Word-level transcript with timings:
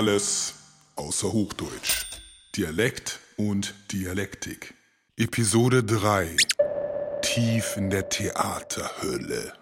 Alles 0.00 0.54
außer 0.96 1.30
Hochdeutsch. 1.30 2.06
Dialekt 2.56 3.20
und 3.36 3.74
Dialektik. 3.92 4.72
Episode 5.18 5.84
3. 5.84 6.38
Tief 7.20 7.76
in 7.76 7.90
der 7.90 8.08
Theaterhölle. 8.08 9.52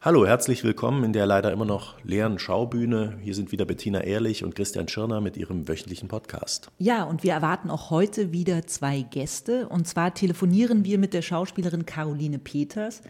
Hallo, 0.00 0.24
herzlich 0.24 0.62
willkommen 0.62 1.02
in 1.02 1.12
der 1.12 1.26
leider 1.26 1.50
immer 1.50 1.64
noch 1.64 1.96
leeren 2.04 2.38
Schaubühne. 2.38 3.18
Hier 3.20 3.34
sind 3.34 3.50
wieder 3.50 3.64
Bettina 3.64 4.04
Ehrlich 4.04 4.44
und 4.44 4.54
Christian 4.54 4.86
Schirner 4.86 5.20
mit 5.20 5.36
ihrem 5.36 5.66
wöchentlichen 5.66 6.06
Podcast. 6.06 6.70
Ja, 6.78 7.02
und 7.02 7.24
wir 7.24 7.32
erwarten 7.32 7.68
auch 7.70 7.90
heute 7.90 8.30
wieder 8.30 8.64
zwei 8.68 9.00
Gäste. 9.00 9.68
Und 9.68 9.88
zwar 9.88 10.14
telefonieren 10.14 10.84
wir 10.84 10.98
mit 10.98 11.14
der 11.14 11.22
Schauspielerin 11.22 11.84
Caroline 11.84 12.38
Peters, 12.38 13.02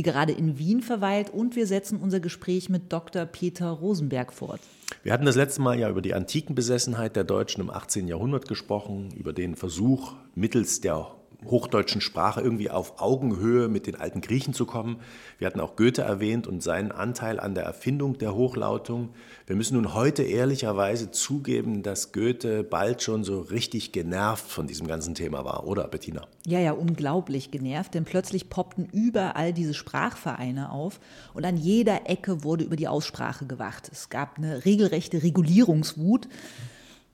die 0.00 0.02
gerade 0.02 0.32
in 0.32 0.58
Wien 0.58 0.80
verweilt, 0.80 1.28
und 1.28 1.56
wir 1.56 1.66
setzen 1.66 2.00
unser 2.00 2.20
Gespräch 2.20 2.70
mit 2.70 2.90
Dr. 2.90 3.26
Peter 3.26 3.68
Rosenberg 3.68 4.32
fort. 4.32 4.60
Wir 5.02 5.12
hatten 5.12 5.26
das 5.26 5.36
letzte 5.36 5.60
Mal 5.60 5.78
ja 5.78 5.90
über 5.90 6.00
die 6.00 6.14
Antikenbesessenheit 6.14 7.16
der 7.16 7.24
Deutschen 7.24 7.60
im 7.60 7.68
18. 7.68 8.08
Jahrhundert 8.08 8.48
gesprochen, 8.48 9.10
über 9.14 9.34
den 9.34 9.56
Versuch, 9.56 10.14
mittels 10.34 10.80
der 10.80 11.19
hochdeutschen 11.44 12.00
Sprache 12.00 12.40
irgendwie 12.40 12.70
auf 12.70 13.00
Augenhöhe 13.00 13.68
mit 13.68 13.86
den 13.86 13.96
alten 13.96 14.20
Griechen 14.20 14.54
zu 14.54 14.66
kommen. 14.66 15.00
Wir 15.38 15.46
hatten 15.46 15.60
auch 15.60 15.76
Goethe 15.76 16.02
erwähnt 16.02 16.46
und 16.46 16.62
seinen 16.62 16.92
Anteil 16.92 17.40
an 17.40 17.54
der 17.54 17.64
Erfindung 17.64 18.18
der 18.18 18.34
Hochlautung. 18.34 19.10
Wir 19.46 19.56
müssen 19.56 19.74
nun 19.74 19.94
heute 19.94 20.22
ehrlicherweise 20.22 21.10
zugeben, 21.10 21.82
dass 21.82 22.12
Goethe 22.12 22.62
bald 22.62 23.02
schon 23.02 23.24
so 23.24 23.40
richtig 23.40 23.92
genervt 23.92 24.50
von 24.50 24.66
diesem 24.66 24.86
ganzen 24.86 25.14
Thema 25.14 25.44
war, 25.44 25.66
oder 25.66 25.88
Bettina? 25.88 26.26
Ja, 26.46 26.60
ja, 26.60 26.72
unglaublich 26.72 27.50
genervt, 27.50 27.94
denn 27.94 28.04
plötzlich 28.04 28.50
poppten 28.50 28.88
überall 28.92 29.52
diese 29.52 29.74
Sprachvereine 29.74 30.70
auf 30.70 31.00
und 31.34 31.44
an 31.44 31.56
jeder 31.56 32.08
Ecke 32.08 32.44
wurde 32.44 32.64
über 32.64 32.76
die 32.76 32.88
Aussprache 32.88 33.46
gewacht. 33.46 33.88
Es 33.92 34.08
gab 34.08 34.38
eine 34.38 34.64
regelrechte 34.64 35.22
Regulierungswut. 35.22 36.28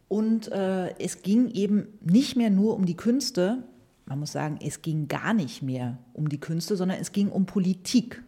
Und 0.09 0.53
äh, 0.53 0.97
es 1.01 1.23
ging 1.23 1.51
eben 1.51 1.99
nicht 2.01 2.37
mehr 2.37 2.51
nur 2.51 2.77
um 2.77 2.87
die 2.87 2.97
Künste, 2.97 3.65
man 4.07 4.21
muss 4.21 4.33
sagen, 4.33 4.59
es 4.63 4.83
ging 4.83 5.09
gar 5.09 5.35
nicht 5.35 5.63
mehr 5.63 5.99
um 6.13 6.29
die 6.29 6.41
Künste, 6.41 6.77
sondern 6.77 6.99
es 7.01 7.13
ging 7.13 7.29
um 7.29 7.47
Politik. 7.47 8.23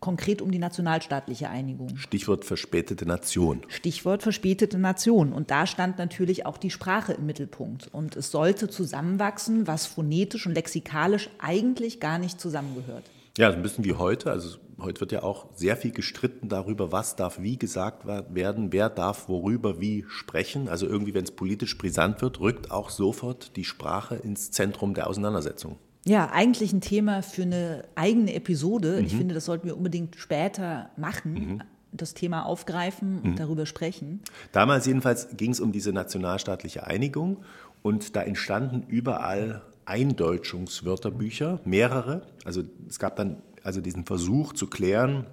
Konkret 0.00 0.42
um 0.42 0.50
die 0.50 0.58
nationalstaatliche 0.58 1.48
Einigung. 1.48 1.96
Stichwort 1.96 2.44
verspätete 2.44 3.06
Nation. 3.06 3.62
Stichwort 3.68 4.22
verspätete 4.22 4.76
Nation. 4.76 5.32
Und 5.32 5.50
da 5.50 5.66
stand 5.66 5.96
natürlich 5.96 6.44
auch 6.44 6.58
die 6.58 6.68
Sprache 6.70 7.14
im 7.14 7.24
Mittelpunkt. 7.24 7.88
Und 7.90 8.14
es 8.14 8.30
sollte 8.30 8.68
zusammenwachsen, 8.68 9.66
was 9.66 9.86
phonetisch 9.86 10.46
und 10.46 10.54
lexikalisch 10.54 11.30
eigentlich 11.38 12.00
gar 12.00 12.18
nicht 12.18 12.38
zusammengehört. 12.38 13.04
Ja, 13.38 13.50
ein 13.50 13.62
bisschen 13.62 13.84
wie 13.84 13.94
heute. 13.94 14.30
Also 14.30 14.58
heute 14.80 15.00
wird 15.00 15.12
ja 15.12 15.22
auch 15.22 15.46
sehr 15.54 15.76
viel 15.76 15.92
gestritten 15.92 16.48
darüber, 16.48 16.92
was 16.92 17.16
darf 17.16 17.40
wie 17.40 17.56
gesagt 17.58 18.06
werden, 18.06 18.72
wer 18.72 18.90
darf 18.90 19.28
worüber 19.28 19.80
wie 19.80 20.04
sprechen. 20.08 20.68
Also 20.68 20.86
irgendwie, 20.86 21.14
wenn 21.14 21.24
es 21.24 21.30
politisch 21.30 21.76
brisant 21.78 22.22
wird, 22.22 22.40
rückt 22.40 22.70
auch 22.70 22.90
sofort 22.90 23.56
die 23.56 23.64
Sprache 23.64 24.16
ins 24.16 24.50
Zentrum 24.50 24.94
der 24.94 25.08
Auseinandersetzung. 25.08 25.76
Ja, 26.06 26.30
eigentlich 26.30 26.72
ein 26.72 26.80
Thema 26.80 27.22
für 27.22 27.42
eine 27.42 27.84
eigene 27.94 28.34
Episode. 28.34 28.98
Mhm. 28.98 29.06
Ich 29.06 29.16
finde, 29.16 29.34
das 29.34 29.46
sollten 29.46 29.66
wir 29.66 29.76
unbedingt 29.76 30.16
später 30.16 30.90
machen. 30.96 31.32
Mhm. 31.34 31.62
Das 31.92 32.12
Thema 32.12 32.44
aufgreifen 32.44 33.20
und 33.20 33.30
mhm. 33.30 33.36
darüber 33.36 33.66
sprechen. 33.66 34.20
Damals 34.50 34.84
jedenfalls 34.84 35.36
ging 35.36 35.52
es 35.52 35.60
um 35.60 35.70
diese 35.70 35.92
nationalstaatliche 35.92 36.84
Einigung 36.88 37.44
und 37.82 38.16
da 38.16 38.22
entstanden 38.22 38.82
überall 38.88 39.62
Eindeutschungswörterbücher, 39.84 41.60
mehrere. 41.64 42.22
Also 42.44 42.62
es 42.88 42.98
gab 42.98 43.14
dann 43.14 43.36
also 43.64 43.80
diesen 43.80 44.04
Versuch 44.04 44.52
zu 44.52 44.68
klären, 44.68 45.26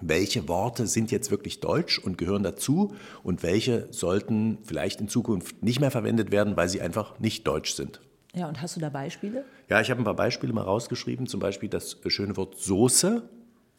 welche 0.00 0.48
Worte 0.48 0.86
sind 0.86 1.10
jetzt 1.10 1.30
wirklich 1.30 1.60
deutsch 1.60 1.98
und 1.98 2.18
gehören 2.18 2.42
dazu 2.42 2.94
und 3.22 3.42
welche 3.42 3.88
sollten 3.92 4.58
vielleicht 4.62 5.00
in 5.00 5.08
Zukunft 5.08 5.62
nicht 5.62 5.80
mehr 5.80 5.90
verwendet 5.90 6.30
werden, 6.32 6.56
weil 6.56 6.68
sie 6.68 6.80
einfach 6.80 7.18
nicht 7.20 7.46
deutsch 7.46 7.74
sind. 7.74 8.00
Ja, 8.34 8.48
und 8.48 8.60
hast 8.62 8.76
du 8.76 8.80
da 8.80 8.90
Beispiele? 8.90 9.44
Ja, 9.68 9.80
ich 9.80 9.90
habe 9.90 10.00
ein 10.00 10.04
paar 10.04 10.14
Beispiele 10.14 10.52
mal 10.52 10.62
rausgeschrieben, 10.62 11.26
zum 11.26 11.40
Beispiel 11.40 11.68
das 11.68 11.98
schöne 12.06 12.36
Wort 12.36 12.58
Soße. 12.58 13.28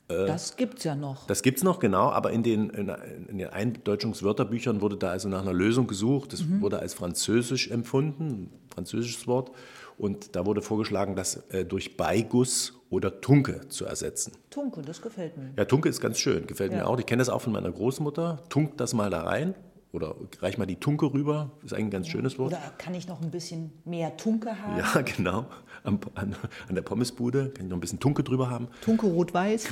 Äh, 0.09 0.25
das 0.25 0.57
gibt 0.57 0.79
es 0.79 0.83
ja 0.83 0.95
noch. 0.95 1.27
Das 1.27 1.43
gibt 1.43 1.59
es 1.59 1.63
noch, 1.63 1.79
genau, 1.79 2.09
aber 2.09 2.31
in 2.31 2.43
den, 2.43 2.69
in 2.69 3.37
den 3.37 3.47
Eindeutschungswörterbüchern 3.47 4.81
wurde 4.81 4.97
da 4.97 5.11
also 5.11 5.29
nach 5.29 5.41
einer 5.41 5.53
Lösung 5.53 5.87
gesucht. 5.87 6.33
Das 6.33 6.43
mhm. 6.43 6.61
wurde 6.61 6.79
als 6.79 6.93
französisch 6.93 7.69
empfunden, 7.69 8.51
französisches 8.73 9.27
Wort. 9.27 9.51
Und 9.99 10.37
da 10.37 10.45
wurde 10.45 10.61
vorgeschlagen, 10.61 11.15
das 11.17 11.43
äh, 11.49 11.65
durch 11.65 11.97
Beiguss 11.97 12.73
oder 12.89 13.19
Tunke 13.19 13.67
zu 13.67 13.85
ersetzen. 13.85 14.31
Tunke, 14.49 14.81
das 14.81 15.01
gefällt 15.01 15.37
mir. 15.37 15.51
Ja, 15.57 15.65
Tunke 15.65 15.89
ist 15.89 15.99
ganz 15.99 16.17
schön, 16.19 16.47
gefällt 16.47 16.71
ja. 16.71 16.79
mir 16.79 16.87
auch. 16.87 16.97
Ich 16.97 17.05
kenne 17.05 17.19
das 17.19 17.27
auch 17.27 17.41
von 17.41 17.51
meiner 17.51 17.71
Großmutter. 17.71 18.39
Tunk 18.47 18.77
das 18.77 18.93
mal 18.93 19.09
da 19.09 19.23
rein 19.23 19.55
oder 19.91 20.15
reich 20.39 20.57
mal 20.57 20.65
die 20.65 20.77
Tunke 20.77 21.07
rüber, 21.13 21.51
ist 21.65 21.73
eigentlich 21.73 21.87
ein 21.87 21.91
ganz 21.91 22.07
schönes 22.07 22.39
Wort. 22.39 22.53
Oder 22.53 22.61
kann 22.77 22.93
ich 22.93 23.07
noch 23.07 23.21
ein 23.21 23.29
bisschen 23.29 23.73
mehr 23.83 24.15
Tunke 24.15 24.57
haben? 24.61 24.77
Ja, 24.77 25.01
genau. 25.17 25.47
An, 25.83 25.99
an, 26.15 26.35
an, 26.67 26.75
der 26.75 26.81
Pommesbude 26.81 27.49
kann 27.49 27.65
ich 27.65 27.69
noch 27.69 27.77
ein 27.77 27.81
bisschen 27.81 27.99
Tunke 27.99 28.23
drüber 28.23 28.49
haben. 28.49 28.69
Tunke 28.81 29.07
rot-weiß. 29.07 29.67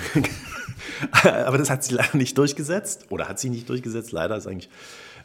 Aber 1.24 1.58
das 1.58 1.70
hat 1.70 1.86
sich 1.86 1.94
leider 1.94 2.18
nicht 2.18 2.38
durchgesetzt. 2.38 3.06
Oder 3.12 3.30
hat 3.30 3.40
sich 3.40 3.52
nicht 3.52 3.70
durchgesetzt, 3.70 4.12
leider 4.12 4.36
ist 4.36 4.48
eigentlich. 4.48 4.70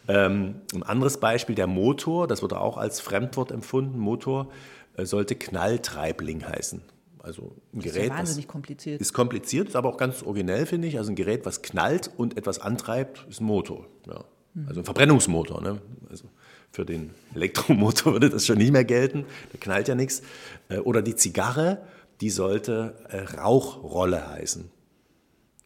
Ähm, 0.08 0.56
ein 0.74 0.82
anderes 0.82 1.18
Beispiel, 1.18 1.54
der 1.54 1.68
Motor, 1.68 2.26
das 2.26 2.42
wurde 2.42 2.60
auch 2.60 2.76
als 2.76 3.00
Fremdwort 3.00 3.52
empfunden. 3.52 3.98
Motor 3.98 4.48
sollte 4.98 5.34
Knalltreibling 5.34 6.46
heißen. 6.46 6.82
Also 7.22 7.54
ein 7.72 7.80
das 7.80 7.84
Gerät. 7.84 8.02
Ist 8.02 8.08
ja 8.08 8.18
wahnsinnig 8.18 8.48
kompliziert. 8.48 9.00
Ist 9.00 9.12
kompliziert, 9.12 9.68
ist 9.68 9.76
aber 9.76 9.88
auch 9.88 9.96
ganz 9.96 10.22
originell, 10.22 10.66
finde 10.66 10.88
ich. 10.88 10.98
Also 10.98 11.12
ein 11.12 11.14
Gerät, 11.16 11.46
was 11.46 11.62
knallt 11.62 12.10
und 12.16 12.36
etwas 12.36 12.58
antreibt, 12.58 13.26
ist 13.30 13.40
ein 13.40 13.44
Motor. 13.44 13.86
Ja. 14.06 14.24
Mhm. 14.54 14.68
Also 14.68 14.80
ein 14.80 14.84
Verbrennungsmotor. 14.84 15.62
Ne? 15.62 15.80
Also 16.10 16.24
für 16.72 16.84
den 16.84 17.10
Elektromotor 17.34 18.12
würde 18.14 18.28
das 18.28 18.44
schon 18.46 18.58
nicht 18.58 18.72
mehr 18.72 18.84
gelten. 18.84 19.24
Da 19.52 19.58
knallt 19.60 19.88
ja 19.88 19.94
nichts. 19.94 20.22
Äh, 20.68 20.78
oder 20.78 21.00
die 21.00 21.14
Zigarre, 21.14 21.82
die 22.20 22.30
sollte 22.30 22.96
äh, 23.08 23.20
Rauchrolle 23.40 24.28
heißen. 24.28 24.70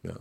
Ja. 0.03 0.17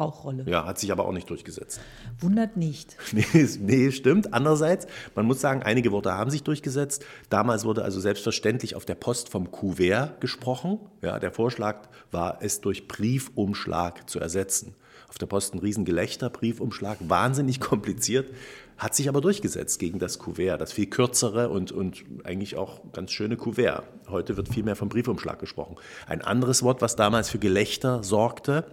Rauchrolle. 0.00 0.44
Ja, 0.46 0.64
hat 0.64 0.78
sich 0.78 0.90
aber 0.90 1.04
auch 1.04 1.12
nicht 1.12 1.28
durchgesetzt. 1.30 1.80
Wundert 2.18 2.56
nicht. 2.56 2.96
Nee, 3.12 3.48
nee, 3.60 3.90
stimmt. 3.90 4.32
Andererseits, 4.32 4.86
man 5.14 5.26
muss 5.26 5.40
sagen, 5.40 5.62
einige 5.62 5.92
Worte 5.92 6.14
haben 6.14 6.30
sich 6.30 6.42
durchgesetzt. 6.42 7.04
Damals 7.28 7.64
wurde 7.64 7.82
also 7.84 8.00
selbstverständlich 8.00 8.76
auf 8.76 8.84
der 8.84 8.94
Post 8.94 9.28
vom 9.28 9.50
Kuvert 9.50 10.20
gesprochen. 10.20 10.78
Ja, 11.02 11.18
der 11.18 11.32
Vorschlag 11.32 11.88
war, 12.10 12.38
es 12.40 12.60
durch 12.60 12.88
Briefumschlag 12.88 14.08
zu 14.08 14.20
ersetzen. 14.20 14.74
Auf 15.08 15.18
der 15.18 15.26
Post 15.26 15.54
ein 15.54 15.58
Riesengelächter, 15.58 16.30
Briefumschlag, 16.30 16.98
wahnsinnig 17.00 17.60
kompliziert, 17.60 18.30
hat 18.78 18.94
sich 18.94 19.08
aber 19.08 19.20
durchgesetzt 19.20 19.78
gegen 19.78 19.98
das 19.98 20.18
Kuvert, 20.18 20.60
das 20.60 20.72
viel 20.72 20.86
kürzere 20.86 21.50
und, 21.50 21.70
und 21.70 22.04
eigentlich 22.24 22.56
auch 22.56 22.80
ganz 22.92 23.10
schöne 23.10 23.36
Kuvert. 23.36 23.84
Heute 24.08 24.38
wird 24.38 24.48
viel 24.48 24.62
mehr 24.62 24.76
vom 24.76 24.88
Briefumschlag 24.88 25.38
gesprochen. 25.38 25.76
Ein 26.06 26.22
anderes 26.22 26.62
Wort, 26.62 26.80
was 26.80 26.96
damals 26.96 27.28
für 27.28 27.38
Gelächter 27.38 28.02
sorgte, 28.02 28.64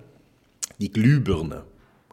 die 0.80 0.92
Glühbirne. 0.92 1.64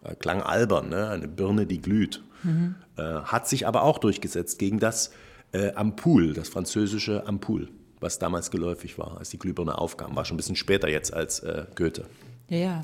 Äh, 0.02 0.14
klang 0.14 0.42
albern, 0.42 0.88
ne? 0.88 1.08
eine 1.08 1.28
Birne, 1.28 1.66
die 1.66 1.80
glüht. 1.80 2.22
Mhm. 2.42 2.74
Äh, 2.96 3.02
hat 3.02 3.48
sich 3.48 3.66
aber 3.66 3.82
auch 3.82 3.98
durchgesetzt 3.98 4.58
gegen 4.58 4.78
das 4.78 5.10
äh, 5.52 5.72
Ampoule, 5.74 6.32
das 6.32 6.48
französische 6.48 7.26
Ampoule, 7.26 7.68
was 8.00 8.18
damals 8.18 8.50
geläufig 8.50 8.98
war, 8.98 9.18
als 9.18 9.30
die 9.30 9.38
Glühbirne 9.38 9.78
aufkam. 9.78 10.14
War 10.16 10.24
schon 10.24 10.34
ein 10.34 10.38
bisschen 10.38 10.56
später 10.56 10.88
jetzt 10.88 11.12
als 11.14 11.40
äh, 11.40 11.64
Goethe. 11.74 12.04
Ja, 12.48 12.58
ja. 12.58 12.82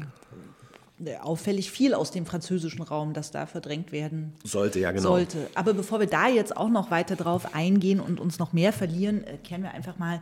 Auffällig 1.22 1.70
viel 1.70 1.94
aus 1.94 2.10
dem 2.10 2.26
französischen 2.26 2.82
Raum, 2.82 3.14
das 3.14 3.30
da 3.30 3.46
verdrängt 3.46 3.90
werden 3.90 4.34
sollte. 4.44 4.80
Ja, 4.80 4.92
genau. 4.92 5.08
Sollte. 5.08 5.48
Aber 5.54 5.72
bevor 5.72 5.98
wir 5.98 6.06
da 6.06 6.28
jetzt 6.28 6.54
auch 6.54 6.68
noch 6.68 6.90
weiter 6.90 7.16
drauf 7.16 7.54
eingehen 7.54 8.00
und 8.00 8.20
uns 8.20 8.38
noch 8.38 8.52
mehr 8.52 8.72
verlieren, 8.72 9.24
äh, 9.24 9.38
kehren 9.38 9.62
wir 9.62 9.72
einfach 9.72 9.98
mal 9.98 10.20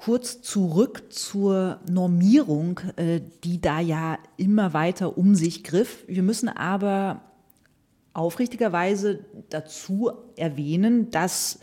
kurz 0.00 0.40
zurück 0.40 1.12
zur 1.12 1.78
Normierung, 1.86 2.80
äh, 2.96 3.20
die 3.44 3.60
da 3.60 3.80
ja 3.80 4.18
immer 4.38 4.72
weiter 4.72 5.18
um 5.18 5.34
sich 5.34 5.62
griff. 5.62 6.04
Wir 6.06 6.22
müssen 6.22 6.48
aber 6.48 7.20
aufrichtigerweise 8.14 9.26
dazu 9.50 10.10
erwähnen, 10.36 11.10
dass 11.10 11.58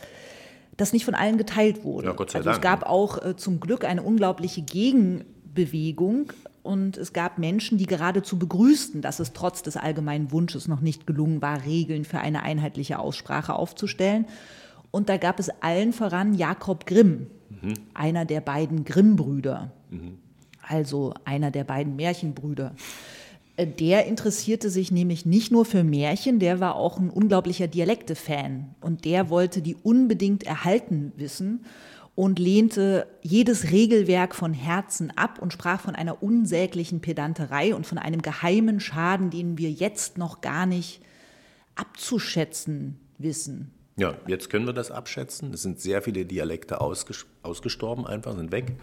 das 0.76 0.92
nicht 0.92 1.04
von 1.04 1.16
allen 1.16 1.36
geteilt 1.36 1.82
wurde. 1.82 2.06
Ja, 2.06 2.12
Gott 2.12 2.30
sei 2.30 2.38
also 2.38 2.50
Dank. 2.50 2.58
es 2.58 2.62
gab 2.62 2.84
auch 2.84 3.24
äh, 3.24 3.34
zum 3.36 3.58
Glück 3.58 3.84
eine 3.84 4.04
unglaubliche 4.04 4.62
Gegenbewegung 4.62 6.32
und 6.62 6.96
es 6.96 7.12
gab 7.12 7.38
Menschen, 7.38 7.76
die 7.76 7.86
geradezu 7.86 8.38
begrüßten, 8.38 9.02
dass 9.02 9.18
es 9.18 9.32
trotz 9.32 9.62
des 9.62 9.76
allgemeinen 9.76 10.30
Wunsches 10.30 10.68
noch 10.68 10.80
nicht 10.80 11.08
gelungen 11.08 11.42
war, 11.42 11.64
Regeln 11.64 12.04
für 12.04 12.20
eine 12.20 12.44
einheitliche 12.44 13.00
Aussprache 13.00 13.54
aufzustellen. 13.54 14.26
Und 14.92 15.08
da 15.08 15.16
gab 15.16 15.40
es 15.40 15.50
allen 15.60 15.92
voran 15.92 16.34
Jakob 16.34 16.86
Grimm, 16.86 17.26
mhm. 17.50 17.74
einer 17.94 18.24
der 18.24 18.40
beiden 18.40 18.84
Grimm-Brüder, 18.84 19.72
mhm. 19.90 20.18
also 20.62 21.14
einer 21.24 21.50
der 21.50 21.64
beiden 21.64 21.96
Märchenbrüder. 21.96 22.74
Äh, 23.56 23.66
der 23.66 24.06
interessierte 24.06 24.70
sich 24.70 24.90
nämlich 24.90 25.26
nicht 25.26 25.52
nur 25.52 25.64
für 25.64 25.84
Märchen, 25.84 26.38
der 26.38 26.60
war 26.60 26.76
auch 26.76 26.98
ein 26.98 27.10
unglaublicher 27.10 27.66
Dialekte-Fan 27.66 28.74
und 28.80 29.04
der 29.04 29.30
wollte 29.30 29.60
die 29.60 29.74
unbedingt 29.74 30.44
erhalten 30.44 31.12
wissen 31.16 31.64
und 32.14 32.40
lehnte 32.40 33.06
jedes 33.22 33.70
Regelwerk 33.70 34.34
von 34.34 34.52
Herzen 34.52 35.12
ab 35.16 35.38
und 35.40 35.52
sprach 35.52 35.80
von 35.80 35.94
einer 35.94 36.20
unsäglichen 36.20 37.00
Pedanterei 37.00 37.74
und 37.74 37.86
von 37.86 37.98
einem 37.98 38.22
geheimen 38.22 38.80
Schaden, 38.80 39.30
den 39.30 39.56
wir 39.56 39.70
jetzt 39.70 40.18
noch 40.18 40.40
gar 40.40 40.66
nicht 40.66 41.00
abzuschätzen 41.76 42.98
wissen. 43.18 43.72
Ja, 43.98 44.14
jetzt 44.28 44.48
können 44.48 44.64
wir 44.64 44.72
das 44.72 44.92
abschätzen. 44.92 45.52
Es 45.52 45.62
sind 45.62 45.80
sehr 45.80 46.02
viele 46.02 46.24
Dialekte 46.24 46.80
ausgestorben, 46.80 48.06
einfach 48.06 48.36
sind 48.36 48.52
weg. 48.52 48.76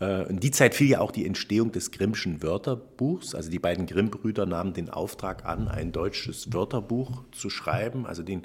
Äh, 0.00 0.28
in 0.28 0.40
die 0.40 0.50
Zeit 0.50 0.74
fiel 0.74 0.88
ja 0.88 1.00
auch 1.00 1.12
die 1.12 1.24
Entstehung 1.24 1.70
des 1.70 1.92
Grimmschen 1.92 2.42
Wörterbuchs. 2.42 3.36
Also 3.36 3.48
die 3.48 3.60
beiden 3.60 3.86
Grimm-Brüder 3.86 4.46
nahmen 4.46 4.72
den 4.72 4.90
Auftrag 4.90 5.44
an, 5.44 5.68
ein 5.68 5.92
deutsches 5.92 6.52
Wörterbuch 6.52 7.22
zu 7.30 7.48
schreiben, 7.48 8.06
also 8.06 8.24
den 8.24 8.42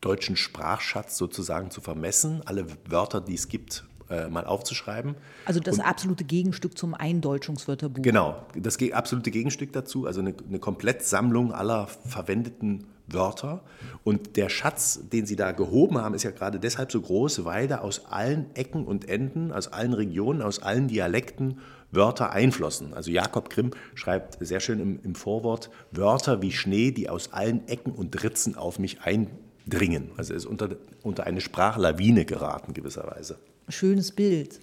deutschen 0.00 0.36
Sprachschatz 0.36 1.16
sozusagen 1.16 1.70
zu 1.70 1.80
vermessen, 1.80 2.42
alle 2.44 2.66
Wörter, 2.88 3.20
die 3.20 3.34
es 3.34 3.48
gibt, 3.48 3.84
äh, 4.08 4.28
mal 4.28 4.44
aufzuschreiben. 4.44 5.16
Also 5.44 5.58
das 5.58 5.78
Und, 5.78 5.84
absolute 5.84 6.24
Gegenstück 6.24 6.78
zum 6.78 6.94
Eindeutschungswörterbuch. 6.94 8.02
Genau, 8.02 8.46
das 8.54 8.78
absolute 8.92 9.30
Gegenstück 9.30 9.72
dazu, 9.72 10.06
also 10.06 10.20
eine, 10.20 10.34
eine 10.48 10.58
Komplettsammlung 10.60 11.52
aller 11.52 11.86
verwendeten 11.86 12.86
Wörter. 13.12 13.62
Und 14.04 14.36
der 14.36 14.48
Schatz, 14.48 15.00
den 15.12 15.26
Sie 15.26 15.36
da 15.36 15.52
gehoben 15.52 15.98
haben, 15.98 16.14
ist 16.14 16.22
ja 16.22 16.30
gerade 16.30 16.58
deshalb 16.58 16.90
so 16.92 17.00
groß, 17.00 17.44
weil 17.44 17.68
da 17.68 17.78
aus 17.78 18.06
allen 18.06 18.46
Ecken 18.54 18.84
und 18.84 19.08
Enden, 19.08 19.52
aus 19.52 19.68
allen 19.68 19.92
Regionen, 19.92 20.42
aus 20.42 20.60
allen 20.60 20.88
Dialekten 20.88 21.58
Wörter 21.92 22.32
einflossen. 22.32 22.94
Also 22.94 23.10
Jakob 23.10 23.50
Grimm 23.50 23.72
schreibt 23.94 24.38
sehr 24.40 24.60
schön 24.60 24.80
im, 24.80 25.00
im 25.02 25.14
Vorwort 25.14 25.70
Wörter 25.90 26.42
wie 26.42 26.52
Schnee, 26.52 26.92
die 26.92 27.08
aus 27.08 27.32
allen 27.32 27.66
Ecken 27.68 27.92
und 27.92 28.22
Ritzen 28.22 28.56
auf 28.56 28.78
mich 28.78 29.00
eindringen. 29.02 30.10
Also 30.16 30.32
er 30.32 30.36
ist 30.36 30.46
unter, 30.46 30.70
unter 31.02 31.24
eine 31.24 31.40
Sprachlawine 31.40 32.24
geraten 32.24 32.74
gewisserweise. 32.74 33.38
Schönes 33.68 34.12
Bild. 34.12 34.60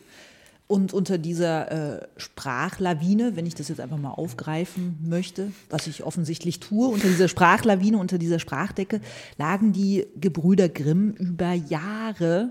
Und 0.67 0.93
unter 0.93 1.17
dieser 1.17 1.71
äh, 2.01 2.07
Sprachlawine, 2.17 3.37
wenn 3.37 3.45
ich 3.45 3.55
das 3.55 3.69
jetzt 3.69 3.79
einfach 3.79 3.97
mal 3.97 4.11
aufgreifen 4.11 4.97
möchte, 5.01 5.51
was 5.69 5.87
ich 5.87 6.03
offensichtlich 6.03 6.59
tue, 6.59 6.89
unter 6.89 7.07
dieser 7.07 7.29
Sprachlawine, 7.29 7.97
unter 7.97 8.17
dieser 8.17 8.39
Sprachdecke, 8.39 8.99
lagen 9.37 9.71
die 9.71 10.05
Gebrüder 10.19 10.67
Grimm 10.67 11.11
über 11.11 11.53
Jahre 11.53 12.49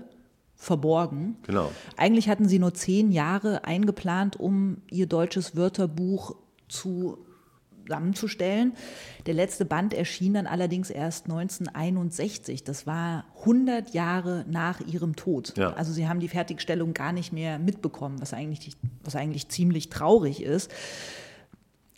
verborgen. 0.55 1.35
Genau. 1.45 1.71
Eigentlich 1.95 2.27
hatten 2.27 2.49
sie 2.49 2.57
nur 2.57 2.73
zehn 2.73 3.11
Jahre 3.11 3.65
eingeplant, 3.65 4.39
um 4.39 4.77
ihr 4.89 5.05
deutsches 5.05 5.55
Wörterbuch 5.55 6.35
zu 6.67 7.19
zusammenzustellen. 7.87 8.73
Der 9.25 9.33
letzte 9.33 9.65
Band 9.65 9.93
erschien 9.93 10.33
dann 10.33 10.47
allerdings 10.47 10.89
erst 10.89 11.25
1961. 11.25 12.63
Das 12.63 12.85
war 12.85 13.25
100 13.39 13.93
Jahre 13.93 14.45
nach 14.49 14.81
ihrem 14.81 15.15
Tod. 15.15 15.53
Ja. 15.57 15.73
Also 15.73 15.91
sie 15.91 16.07
haben 16.07 16.19
die 16.19 16.27
Fertigstellung 16.27 16.93
gar 16.93 17.13
nicht 17.13 17.33
mehr 17.33 17.59
mitbekommen, 17.59 18.21
was 18.21 18.33
eigentlich, 18.33 18.73
was 19.03 19.15
eigentlich 19.15 19.49
ziemlich 19.49 19.89
traurig 19.89 20.43
ist. 20.43 20.71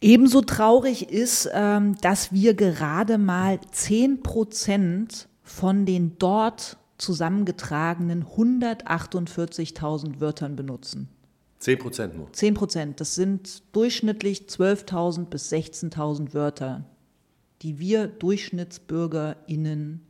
Ebenso 0.01 0.41
traurig 0.41 1.09
ist, 1.09 1.49
ähm, 1.53 1.97
dass 2.01 2.31
wir 2.31 2.53
gerade 2.53 3.17
mal 3.17 3.59
10 3.71 4.23
Prozent 4.23 5.27
von 5.43 5.85
den 5.85 6.17
dort 6.19 6.77
zusammengetragenen 6.97 8.25
148.000 8.25 10.21
Wörtern 10.21 10.55
benutzen. 10.55 11.09
10 11.59 11.79
Prozent 11.79 12.15
nur. 12.15 12.31
10 12.31 12.53
Prozent. 12.53 12.99
Das 13.01 13.15
sind 13.15 13.63
durchschnittlich 13.75 14.43
12.000 14.43 15.25
bis 15.25 15.51
16.000 15.51 16.33
Wörter, 16.33 16.85
die 17.61 17.79
wir 17.79 18.07
DurchschnittsbürgerInnen 18.07 20.05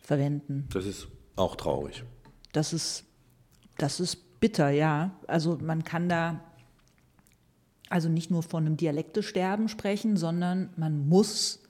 verwenden. 0.00 0.68
Das 0.72 0.86
ist 0.86 1.08
auch 1.36 1.56
traurig. 1.56 2.04
Das 2.52 2.72
ist, 2.72 3.04
das 3.78 4.00
ist 4.00 4.40
bitter, 4.40 4.70
ja. 4.70 5.14
Also 5.26 5.58
man 5.62 5.84
kann 5.84 6.08
da 6.08 6.40
also 7.92 8.08
nicht 8.08 8.30
nur 8.30 8.42
von 8.42 8.64
einem 8.64 8.78
Dialektesterben 8.78 9.68
sprechen, 9.68 10.16
sondern 10.16 10.70
man 10.76 11.08
muss 11.08 11.61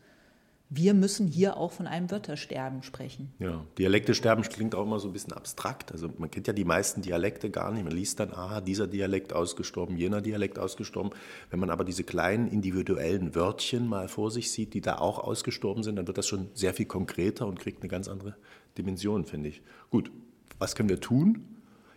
wir 0.75 0.95
müssen 0.95 1.27
hier 1.27 1.59
auch 1.59 1.71
von 1.71 1.87
einem 1.87 2.11
Wörtersterben 2.11 2.83
sprechen. 2.83 3.31
Ja, 3.39 3.63
Dialektesterben 3.77 4.43
klingt 4.43 4.75
auch 4.75 4.85
immer 4.85 4.99
so 5.01 5.09
ein 5.09 5.13
bisschen 5.13 5.35
abstrakt. 5.35 5.93
Also 5.93 6.09
man 6.17 6.31
kennt 6.31 6.47
ja 6.47 6.55
die 6.55 6.65
meisten 6.65 7.03
Dialekte 7.03 7.51
gar 7.51 7.71
nicht. 7.73 7.85
Man 7.85 7.93
liest 7.93 8.21
dann, 8.21 8.33
aha, 8.33 8.63
dieser 8.63 8.87
Dialekt 8.87 9.35
ausgestorben, 9.35 9.99
jener 9.99 10.23
Dialekt 10.23 10.59
ausgestorben. 10.59 11.11
Wenn 11.51 11.61
man 11.61 11.69
aber 11.69 11.85
diese 11.85 12.05
kleinen 12.05 12.49
individuellen 12.49 13.35
Wörtchen 13.35 13.87
mal 13.87 14.09
vor 14.09 14.31
sich 14.31 14.51
sieht, 14.51 14.73
die 14.73 14.81
da 14.81 14.97
auch 14.97 15.19
ausgestorben 15.19 15.83
sind, 15.83 15.97
dann 15.97 16.07
wird 16.07 16.17
das 16.17 16.27
schon 16.27 16.49
sehr 16.55 16.73
viel 16.73 16.87
konkreter 16.87 17.47
und 17.47 17.61
kriegt 17.61 17.83
eine 17.83 17.89
ganz 17.89 18.09
andere 18.09 18.35
Dimension, 18.79 19.27
finde 19.27 19.51
ich. 19.51 19.61
Gut, 19.91 20.11
was 20.59 20.75
können 20.75 20.89
wir 20.89 21.01
tun? 21.01 21.45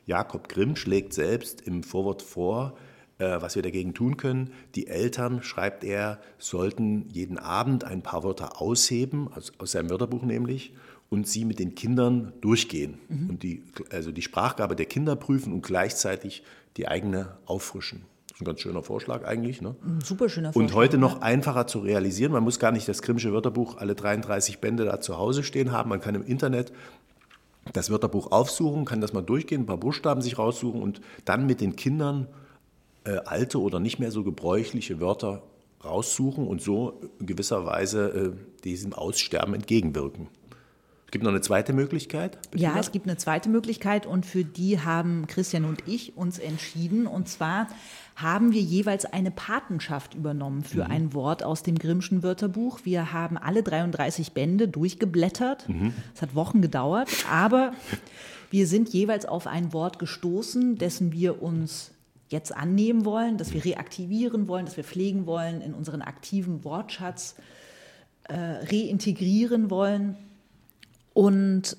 Jakob 0.05 0.49
Grimm 0.49 0.75
schlägt 0.75 1.13
selbst 1.13 1.61
im 1.61 1.81
Vorwort 1.81 2.21
vor, 2.21 2.77
was 3.23 3.55
wir 3.55 3.63
dagegen 3.63 3.93
tun 3.93 4.17
können. 4.17 4.51
Die 4.75 4.87
Eltern, 4.87 5.41
schreibt 5.41 5.83
er, 5.83 6.19
sollten 6.37 7.07
jeden 7.09 7.37
Abend 7.37 7.83
ein 7.83 8.01
paar 8.01 8.23
Wörter 8.23 8.61
ausheben, 8.61 9.29
aus, 9.33 9.53
aus 9.57 9.71
seinem 9.71 9.89
Wörterbuch 9.89 10.23
nämlich, 10.23 10.73
und 11.09 11.27
sie 11.27 11.45
mit 11.45 11.59
den 11.59 11.75
Kindern 11.75 12.33
durchgehen 12.41 12.97
mhm. 13.09 13.29
und 13.29 13.43
die, 13.43 13.63
also 13.91 14.11
die 14.11 14.21
Sprachgabe 14.21 14.75
der 14.75 14.85
Kinder 14.85 15.15
prüfen 15.15 15.53
und 15.53 15.61
gleichzeitig 15.61 16.43
die 16.77 16.87
eigene 16.87 17.37
auffrischen. 17.45 18.01
Das 18.27 18.37
ist 18.37 18.41
ein 18.41 18.45
ganz 18.45 18.59
schöner 18.59 18.83
Vorschlag 18.83 19.23
eigentlich. 19.23 19.61
Ne? 19.61 19.75
Ein 19.85 20.01
super 20.01 20.27
schöner 20.27 20.51
Vorschlag. 20.51 20.71
Und 20.71 20.75
heute 20.75 20.97
noch 20.97 21.21
einfacher 21.21 21.67
zu 21.67 21.79
realisieren. 21.79 22.33
Man 22.33 22.43
muss 22.43 22.59
gar 22.59 22.73
nicht 22.73 22.87
das 22.89 23.01
Grimmsche 23.01 23.31
Wörterbuch, 23.31 23.77
alle 23.77 23.95
33 23.95 24.59
Bände 24.59 24.83
da 24.83 24.99
zu 24.99 25.17
Hause 25.17 25.43
stehen 25.43 25.71
haben. 25.71 25.89
Man 25.89 26.01
kann 26.01 26.15
im 26.15 26.23
Internet 26.23 26.73
das 27.71 27.89
Wörterbuch 27.89 28.31
aufsuchen, 28.31 28.83
kann 28.83 28.99
das 28.99 29.13
mal 29.13 29.21
durchgehen, 29.21 29.61
ein 29.61 29.65
paar 29.65 29.77
Buchstaben 29.77 30.21
sich 30.21 30.37
raussuchen 30.37 30.81
und 30.81 31.01
dann 31.23 31.45
mit 31.45 31.61
den 31.61 31.75
Kindern 31.77 32.27
äh, 33.05 33.17
alte 33.25 33.61
oder 33.61 33.79
nicht 33.79 33.99
mehr 33.99 34.11
so 34.11 34.23
gebräuchliche 34.23 34.99
Wörter 34.99 35.43
raussuchen 35.83 36.47
und 36.47 36.61
so 36.61 37.01
in 37.19 37.27
gewisser 37.27 37.65
Weise 37.65 38.35
äh, 38.35 38.63
diesem 38.63 38.93
Aussterben 38.93 39.53
entgegenwirken. 39.53 40.27
Es 41.05 41.11
gibt 41.11 41.23
noch 41.23 41.31
eine 41.31 41.41
zweite 41.41 41.71
Möglichkeit. 41.71 42.37
Ja, 42.55 42.77
es 42.77 42.91
gibt 42.91 43.07
eine 43.07 43.15
zweite 43.15 43.47
Möglichkeit 43.47 44.05
und 44.05 44.25
für 44.25 44.43
die 44.43 44.79
haben 44.79 45.27
Christian 45.27 45.63
und 45.63 45.87
ich 45.87 46.17
uns 46.17 46.39
entschieden. 46.39 47.05
Und 47.05 47.29
zwar 47.29 47.67
haben 48.15 48.51
wir 48.51 48.61
jeweils 48.61 49.05
eine 49.05 49.31
Patenschaft 49.31 50.15
übernommen 50.15 50.63
für 50.63 50.85
mhm. 50.85 50.91
ein 50.91 51.13
Wort 51.13 51.43
aus 51.43 51.63
dem 51.63 51.77
Grimmschen 51.77 52.23
Wörterbuch. 52.23 52.79
Wir 52.83 53.13
haben 53.13 53.37
alle 53.37 53.61
33 53.61 54.33
Bände 54.33 54.67
durchgeblättert. 54.67 55.69
Mhm. 55.69 55.93
Es 56.13 56.21
mhm. 56.21 56.25
hat 56.25 56.35
Wochen 56.35 56.61
gedauert, 56.61 57.09
aber 57.31 57.73
wir 58.49 58.67
sind 58.67 58.89
jeweils 58.89 59.25
auf 59.25 59.47
ein 59.47 59.73
Wort 59.73 59.99
gestoßen, 59.99 60.77
dessen 60.77 61.11
wir 61.13 61.41
uns 61.41 61.91
jetzt 62.29 62.55
annehmen 62.55 63.05
wollen, 63.05 63.37
dass 63.37 63.53
wir 63.53 63.63
reaktivieren 63.63 64.47
wollen, 64.47 64.65
dass 64.65 64.77
wir 64.77 64.83
pflegen 64.83 65.25
wollen, 65.25 65.61
in 65.61 65.73
unseren 65.73 66.01
aktiven 66.01 66.63
Wortschatz 66.63 67.35
äh, 68.23 68.35
reintegrieren 68.35 69.69
wollen. 69.69 70.17
Und 71.13 71.77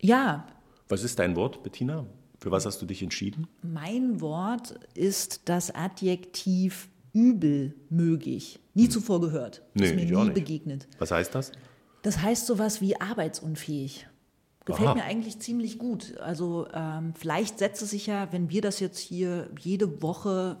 ja. 0.00 0.46
Was 0.88 1.02
ist 1.02 1.18
dein 1.18 1.36
Wort, 1.36 1.62
Bettina? 1.62 2.06
Für 2.40 2.50
was 2.52 2.66
hast 2.66 2.80
du 2.80 2.86
dich 2.86 3.02
entschieden? 3.02 3.48
Mein 3.62 4.20
Wort 4.20 4.78
ist 4.94 5.42
das 5.46 5.74
Adjektiv 5.74 6.88
übelmögig. 7.12 8.60
Nie 8.74 8.84
hm. 8.84 8.90
zuvor 8.90 9.20
gehört. 9.20 9.62
Nee, 9.74 9.86
ist 9.86 9.96
mir 9.96 10.24
nie 10.24 10.30
begegnet. 10.30 10.86
Was 10.98 11.10
heißt 11.10 11.34
das? 11.34 11.50
Das 12.02 12.22
heißt 12.22 12.46
sowas 12.46 12.80
wie 12.80 13.00
arbeitsunfähig. 13.00 14.06
Gefällt 14.68 14.88
Aha. 14.88 14.94
mir 14.96 15.04
eigentlich 15.04 15.38
ziemlich 15.38 15.78
gut. 15.78 16.18
Also 16.18 16.68
ähm, 16.74 17.14
vielleicht 17.16 17.58
setzt 17.58 17.80
es 17.80 17.88
sich 17.88 18.06
ja, 18.06 18.28
wenn 18.32 18.50
wir 18.50 18.60
das 18.60 18.80
jetzt 18.80 18.98
hier 18.98 19.48
jede 19.58 20.02
Woche 20.02 20.60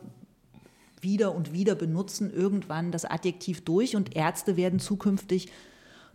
wieder 1.02 1.34
und 1.34 1.52
wieder 1.52 1.74
benutzen, 1.74 2.32
irgendwann 2.32 2.90
das 2.90 3.04
Adjektiv 3.04 3.66
durch 3.66 3.96
und 3.96 4.16
Ärzte 4.16 4.56
werden 4.56 4.78
zukünftig 4.78 5.48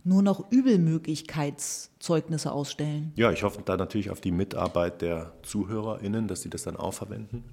nur 0.02 0.22
noch 0.22 0.50
Übelmöglichkeitszeugnisse 0.50 2.50
ausstellen. 2.50 3.12
Ja, 3.14 3.30
ich 3.30 3.44
hoffe 3.44 3.62
da 3.64 3.76
natürlich 3.76 4.10
auf 4.10 4.20
die 4.20 4.32
Mitarbeit 4.32 5.00
der 5.00 5.32
ZuhörerInnen, 5.44 6.26
dass 6.26 6.42
sie 6.42 6.50
das 6.50 6.64
dann 6.64 6.76
auch 6.76 6.94
verwenden. 6.94 7.44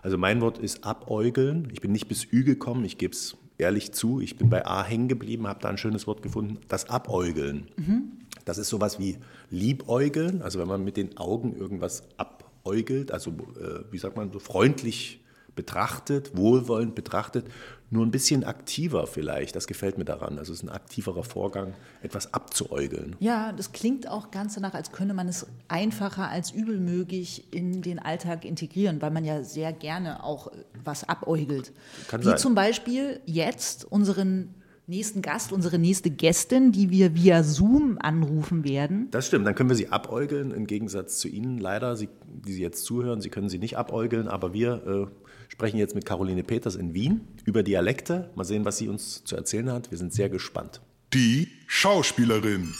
Also 0.00 0.16
mein 0.16 0.40
Wort 0.40 0.58
ist 0.58 0.84
abäugeln. 0.84 1.70
Ich 1.72 1.80
bin 1.80 1.90
nicht 1.90 2.06
bis 2.06 2.24
Ü 2.32 2.44
gekommen, 2.44 2.84
ich 2.84 2.98
gebe 2.98 3.14
es 3.14 3.36
ehrlich 3.58 3.90
zu. 3.90 4.20
Ich 4.20 4.38
bin 4.38 4.48
bei 4.48 4.64
A 4.64 4.84
hängen 4.84 5.08
geblieben, 5.08 5.48
habe 5.48 5.58
da 5.60 5.68
ein 5.68 5.76
schönes 5.76 6.06
Wort 6.06 6.22
gefunden, 6.22 6.58
das 6.68 6.88
Abäugeln. 6.88 7.66
Mhm. 7.76 8.12
Das 8.48 8.56
ist 8.56 8.70
sowas 8.70 8.98
wie 8.98 9.18
Liebäugeln, 9.50 10.40
also 10.40 10.58
wenn 10.58 10.68
man 10.68 10.82
mit 10.82 10.96
den 10.96 11.18
Augen 11.18 11.54
irgendwas 11.54 12.02
abäugelt, 12.16 13.12
also 13.12 13.30
äh, 13.30 13.84
wie 13.90 13.98
sagt 13.98 14.16
man, 14.16 14.32
so 14.32 14.38
freundlich 14.38 15.20
betrachtet, 15.54 16.36
wohlwollend 16.36 16.94
betrachtet, 16.94 17.44
nur 17.90 18.06
ein 18.06 18.10
bisschen 18.10 18.44
aktiver 18.44 19.06
vielleicht. 19.06 19.56
Das 19.56 19.66
gefällt 19.66 19.98
mir 19.98 20.04
daran. 20.04 20.38
Also 20.38 20.52
es 20.52 20.60
ist 20.60 20.62
ein 20.62 20.74
aktiverer 20.74 21.24
Vorgang, 21.24 21.74
etwas 22.00 22.32
abzuäugeln. 22.32 23.16
Ja, 23.18 23.52
das 23.52 23.72
klingt 23.72 24.08
auch 24.08 24.30
ganz 24.30 24.54
danach, 24.54 24.74
als 24.74 24.92
könne 24.92 25.14
man 25.14 25.28
es 25.28 25.46
einfacher 25.66 26.28
als 26.28 26.50
übelmöglich 26.50 27.52
in 27.52 27.82
den 27.82 27.98
Alltag 27.98 28.44
integrieren, 28.44 29.02
weil 29.02 29.10
man 29.10 29.24
ja 29.24 29.42
sehr 29.42 29.72
gerne 29.72 30.22
auch 30.22 30.52
was 30.84 31.08
abäugelt. 31.08 31.72
Kann 32.06 32.20
Wie 32.20 32.26
sein. 32.26 32.38
zum 32.38 32.54
Beispiel 32.54 33.20
jetzt 33.26 33.84
unseren 33.84 34.54
nächsten 34.88 35.22
Gast, 35.22 35.52
unsere 35.52 35.78
nächste 35.78 36.10
Gästin, 36.10 36.72
die 36.72 36.90
wir 36.90 37.14
via 37.14 37.42
Zoom 37.42 37.98
anrufen 38.00 38.64
werden. 38.64 39.10
Das 39.10 39.26
stimmt, 39.26 39.46
dann 39.46 39.54
können 39.54 39.68
wir 39.68 39.76
sie 39.76 39.88
abäugeln, 39.88 40.50
im 40.50 40.66
Gegensatz 40.66 41.18
zu 41.18 41.28
Ihnen 41.28 41.58
leider, 41.58 41.96
sie, 41.96 42.08
die 42.26 42.52
Sie 42.52 42.62
jetzt 42.62 42.84
zuhören. 42.84 43.20
Sie 43.20 43.28
können 43.28 43.48
sie 43.48 43.58
nicht 43.58 43.76
abäugeln, 43.76 44.28
aber 44.28 44.52
wir 44.54 44.86
äh, 44.86 45.28
sprechen 45.48 45.78
jetzt 45.78 45.94
mit 45.94 46.06
Caroline 46.06 46.42
Peters 46.42 46.74
in 46.74 46.94
Wien 46.94 47.28
über 47.44 47.62
Dialekte. 47.62 48.30
Mal 48.34 48.44
sehen, 48.44 48.64
was 48.64 48.78
sie 48.78 48.88
uns 48.88 49.24
zu 49.24 49.36
erzählen 49.36 49.70
hat. 49.70 49.90
Wir 49.90 49.98
sind 49.98 50.12
sehr 50.12 50.30
gespannt. 50.30 50.80
Die 51.12 51.48
Schauspielerin. 51.66 52.74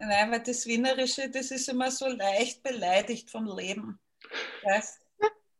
Nein, 0.00 0.30
weil 0.30 0.42
das 0.42 0.66
Wienerische, 0.66 1.28
das 1.30 1.50
ist 1.50 1.68
immer 1.68 1.90
so 1.90 2.06
leicht 2.08 2.62
beleidigt 2.62 3.30
vom 3.30 3.46
Leben. 3.56 3.98
Weißt? 4.64 5.00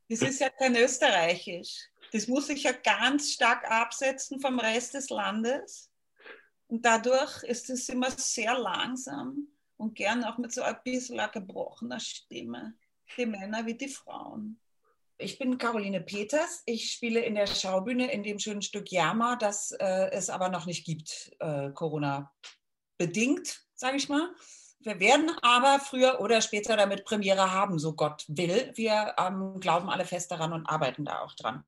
Das 0.09 0.23
ist 0.23 0.41
ja 0.41 0.49
kein 0.49 0.75
Österreichisch. 0.75 1.89
Das 2.13 2.27
muss 2.27 2.47
sich 2.47 2.63
ja 2.63 2.73
ganz 2.73 3.33
stark 3.33 3.71
absetzen 3.71 4.41
vom 4.41 4.59
Rest 4.59 4.95
des 4.95 5.11
Landes. 5.11 5.91
Und 6.69 6.85
dadurch 6.85 7.43
ist 7.45 7.71
es 7.71 7.89
immer 7.89 8.11
sehr 8.11 8.59
langsam 8.59 9.49
und 9.77 9.95
gern 9.95 10.25
auch 10.25 10.39
mit 10.39 10.53
so 10.53 10.63
ein 10.63 10.77
bisschen 10.85 11.21
gebrochener 11.33 12.01
Stimme. 12.01 12.75
Die 13.17 13.27
Männer 13.27 13.65
wie 13.65 13.75
die 13.75 13.89
Frauen. 13.89 14.61
Ich 15.17 15.39
bin 15.39 15.59
Caroline 15.59 16.01
Peters. 16.01 16.63
Ich 16.67 16.93
spiele 16.93 17.21
in 17.21 17.35
der 17.35 17.47
Schaubühne 17.47 18.13
in 18.13 18.23
dem 18.23 18.39
schönen 18.39 18.63
Stück 18.63 18.93
Jama, 18.93 19.37
das 19.37 19.73
äh, 19.73 20.11
es 20.13 20.31
aber 20.31 20.49
noch 20.49 20.67
nicht 20.67 20.85
gibt, 20.85 21.33
äh, 21.41 21.71
Corona 21.71 22.33
bedingt, 22.99 23.65
sage 23.75 23.97
ich 23.97 24.09
mal. 24.09 24.31
Wir 24.81 25.01
werden 25.01 25.31
aber 25.43 25.81
früher 25.81 26.21
oder 26.21 26.41
später 26.41 26.77
damit 26.77 27.05
Premiere 27.05 27.51
haben, 27.53 27.81
so 27.81 27.95
Gott 27.95 28.25
will. 28.29 28.71
Wir 28.77 29.15
ähm, 29.19 29.59
glauben 29.59 29.91
alle 29.91 30.05
fest 30.05 30.31
daran 30.31 30.53
und 30.53 30.67
arbeiten 30.67 31.05
da 31.05 31.21
auch 31.21 31.35
dran. 31.35 31.65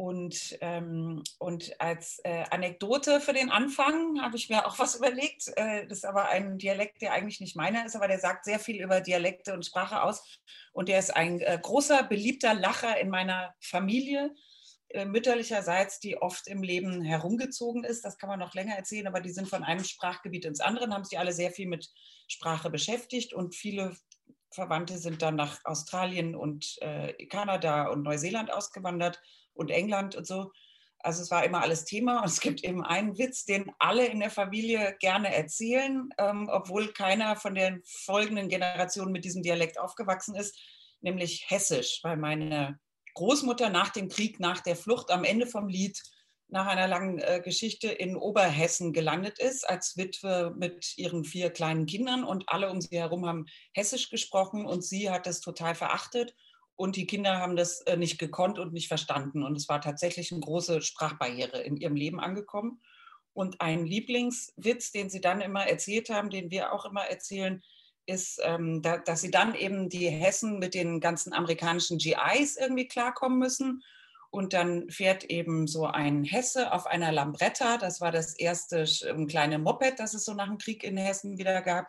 Und, 0.00 0.56
ähm, 0.62 1.22
und 1.38 1.78
als 1.78 2.20
äh, 2.24 2.44
Anekdote 2.50 3.20
für 3.20 3.34
den 3.34 3.50
Anfang 3.50 4.22
habe 4.22 4.34
ich 4.38 4.48
mir 4.48 4.66
auch 4.66 4.78
was 4.78 4.94
überlegt. 4.96 5.48
Äh, 5.56 5.86
das 5.88 5.98
ist 5.98 6.04
aber 6.06 6.30
ein 6.30 6.56
Dialekt, 6.56 7.02
der 7.02 7.12
eigentlich 7.12 7.38
nicht 7.38 7.54
meiner 7.54 7.84
ist, 7.84 7.96
aber 7.96 8.08
der 8.08 8.18
sagt 8.18 8.46
sehr 8.46 8.58
viel 8.58 8.80
über 8.82 9.02
Dialekte 9.02 9.52
und 9.52 9.66
Sprache 9.66 10.02
aus. 10.02 10.38
Und 10.72 10.88
der 10.88 11.00
ist 11.00 11.14
ein 11.14 11.40
äh, 11.40 11.58
großer, 11.60 12.04
beliebter 12.04 12.54
Lacher 12.54 12.98
in 12.98 13.10
meiner 13.10 13.54
Familie, 13.60 14.34
äh, 14.88 15.04
mütterlicherseits, 15.04 16.00
die 16.00 16.16
oft 16.16 16.48
im 16.48 16.62
Leben 16.62 17.02
herumgezogen 17.02 17.84
ist. 17.84 18.02
Das 18.02 18.16
kann 18.16 18.30
man 18.30 18.38
noch 18.38 18.54
länger 18.54 18.76
erzählen, 18.76 19.06
aber 19.06 19.20
die 19.20 19.32
sind 19.32 19.50
von 19.50 19.64
einem 19.64 19.84
Sprachgebiet 19.84 20.46
ins 20.46 20.60
andere, 20.60 20.88
haben 20.88 21.04
sich 21.04 21.18
alle 21.18 21.34
sehr 21.34 21.50
viel 21.50 21.68
mit 21.68 21.90
Sprache 22.26 22.70
beschäftigt 22.70 23.34
und 23.34 23.54
viele 23.54 23.94
Verwandte 24.50 24.96
sind 24.96 25.20
dann 25.20 25.36
nach 25.36 25.60
Australien 25.64 26.34
und 26.34 26.78
äh, 26.80 27.26
Kanada 27.26 27.88
und 27.88 28.02
Neuseeland 28.02 28.50
ausgewandert 28.50 29.20
und 29.54 29.70
England 29.70 30.16
und 30.16 30.26
so. 30.26 30.50
Also 31.02 31.22
es 31.22 31.30
war 31.30 31.44
immer 31.44 31.62
alles 31.62 31.84
Thema 31.84 32.20
und 32.20 32.26
es 32.30 32.40
gibt 32.40 32.62
eben 32.64 32.84
einen 32.84 33.18
Witz, 33.18 33.44
den 33.44 33.70
alle 33.78 34.06
in 34.06 34.20
der 34.20 34.30
Familie 34.30 34.96
gerne 35.00 35.34
erzählen, 35.34 36.08
ähm, 36.18 36.48
obwohl 36.52 36.92
keiner 36.92 37.36
von 37.36 37.54
den 37.54 37.82
folgenden 37.84 38.48
Generationen 38.48 39.12
mit 39.12 39.24
diesem 39.24 39.42
Dialekt 39.42 39.78
aufgewachsen 39.78 40.34
ist, 40.34 40.58
nämlich 41.00 41.46
Hessisch, 41.48 42.00
weil 42.02 42.16
meine 42.16 42.78
Großmutter 43.14 43.70
nach 43.70 43.90
dem 43.90 44.08
Krieg, 44.08 44.40
nach 44.40 44.60
der 44.60 44.76
Flucht 44.76 45.10
am 45.10 45.24
Ende 45.24 45.46
vom 45.46 45.68
Lied, 45.68 46.00
nach 46.52 46.66
einer 46.66 46.88
langen 46.88 47.18
äh, 47.18 47.40
Geschichte 47.42 47.88
in 47.88 48.16
Oberhessen 48.16 48.92
gelandet 48.92 49.38
ist, 49.38 49.68
als 49.68 49.96
Witwe 49.96 50.52
mit 50.56 50.96
ihren 50.98 51.24
vier 51.24 51.50
kleinen 51.50 51.86
Kindern 51.86 52.24
und 52.24 52.48
alle 52.48 52.70
um 52.70 52.80
sie 52.80 52.98
herum 52.98 53.26
haben 53.26 53.46
Hessisch 53.72 54.10
gesprochen 54.10 54.66
und 54.66 54.84
sie 54.84 55.10
hat 55.10 55.26
das 55.26 55.40
total 55.40 55.74
verachtet 55.74 56.34
und 56.80 56.96
die 56.96 57.06
Kinder 57.06 57.36
haben 57.36 57.56
das 57.56 57.82
äh, 57.82 57.98
nicht 57.98 58.16
gekonnt 58.16 58.58
und 58.58 58.72
nicht 58.72 58.88
verstanden. 58.88 59.42
Und 59.42 59.54
es 59.54 59.68
war 59.68 59.82
tatsächlich 59.82 60.32
eine 60.32 60.40
große 60.40 60.80
Sprachbarriere 60.80 61.60
in 61.60 61.76
ihrem 61.76 61.94
Leben 61.94 62.18
angekommen. 62.18 62.80
Und 63.34 63.60
ein 63.60 63.84
Lieblingswitz, 63.84 64.90
den 64.90 65.10
sie 65.10 65.20
dann 65.20 65.42
immer 65.42 65.66
erzählt 65.66 66.08
haben, 66.08 66.30
den 66.30 66.50
wir 66.50 66.72
auch 66.72 66.86
immer 66.86 67.02
erzählen, 67.02 67.62
ist, 68.06 68.40
ähm, 68.42 68.80
da, 68.80 68.96
dass 68.96 69.20
sie 69.20 69.30
dann 69.30 69.54
eben 69.54 69.90
die 69.90 70.08
Hessen 70.08 70.58
mit 70.58 70.72
den 70.72 71.00
ganzen 71.00 71.34
amerikanischen 71.34 71.98
GIs 71.98 72.56
irgendwie 72.56 72.88
klarkommen 72.88 73.38
müssen. 73.38 73.82
Und 74.30 74.54
dann 74.54 74.88
fährt 74.88 75.24
eben 75.24 75.66
so 75.66 75.84
ein 75.84 76.24
Hesse 76.24 76.72
auf 76.72 76.86
einer 76.86 77.12
Lambretta. 77.12 77.76
Das 77.76 78.00
war 78.00 78.10
das 78.10 78.32
erste 78.32 78.86
ähm, 79.06 79.26
kleine 79.26 79.58
Moped, 79.58 80.00
das 80.00 80.14
es 80.14 80.24
so 80.24 80.32
nach 80.32 80.48
dem 80.48 80.56
Krieg 80.56 80.82
in 80.82 80.96
Hessen 80.96 81.36
wieder 81.36 81.60
gab 81.60 81.88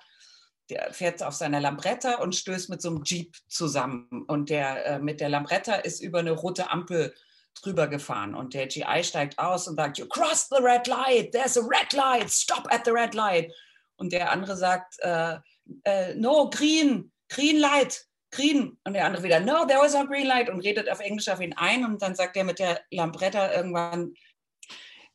der 0.71 0.93
fährt 0.93 1.21
auf 1.21 1.33
seiner 1.33 1.59
Lambretta 1.59 2.15
und 2.15 2.35
stößt 2.35 2.69
mit 2.69 2.81
so 2.81 2.89
einem 2.89 3.03
Jeep 3.03 3.35
zusammen. 3.47 4.23
Und 4.27 4.49
der 4.49 4.85
äh, 4.85 4.99
mit 4.99 5.19
der 5.19 5.29
Lambretta 5.29 5.75
ist 5.75 6.01
über 6.01 6.19
eine 6.19 6.31
rote 6.31 6.69
Ampel 6.69 7.13
drüber 7.61 7.87
gefahren. 7.87 8.33
Und 8.33 8.53
der 8.53 8.67
GI 8.67 9.03
steigt 9.03 9.37
aus 9.37 9.67
und 9.67 9.75
sagt, 9.75 9.97
You 9.97 10.07
crossed 10.07 10.49
the 10.49 10.63
red 10.63 10.87
light, 10.87 11.31
there's 11.33 11.57
a 11.57 11.61
red 11.61 11.91
light, 11.93 12.29
stop 12.29 12.67
at 12.71 12.85
the 12.85 12.91
red 12.91 13.13
light. 13.13 13.51
Und 13.97 14.13
der 14.13 14.31
andere 14.31 14.55
sagt, 14.55 14.95
äh, 14.99 15.37
äh, 15.83 16.15
No, 16.15 16.49
green, 16.49 17.11
green 17.29 17.59
light, 17.59 18.05
green. 18.31 18.79
Und 18.85 18.93
der 18.93 19.05
andere 19.05 19.23
wieder, 19.23 19.39
No, 19.39 19.65
there 19.65 19.81
was 19.81 19.93
a 19.93 20.03
green 20.03 20.25
light 20.25 20.49
und 20.49 20.61
redet 20.61 20.89
auf 20.89 21.01
Englisch 21.01 21.27
auf 21.27 21.41
ihn 21.41 21.53
ein. 21.53 21.85
Und 21.85 22.01
dann 22.01 22.15
sagt 22.15 22.37
er 22.37 22.45
mit 22.45 22.59
der 22.59 22.79
Lambretta 22.91 23.53
irgendwann, 23.53 24.13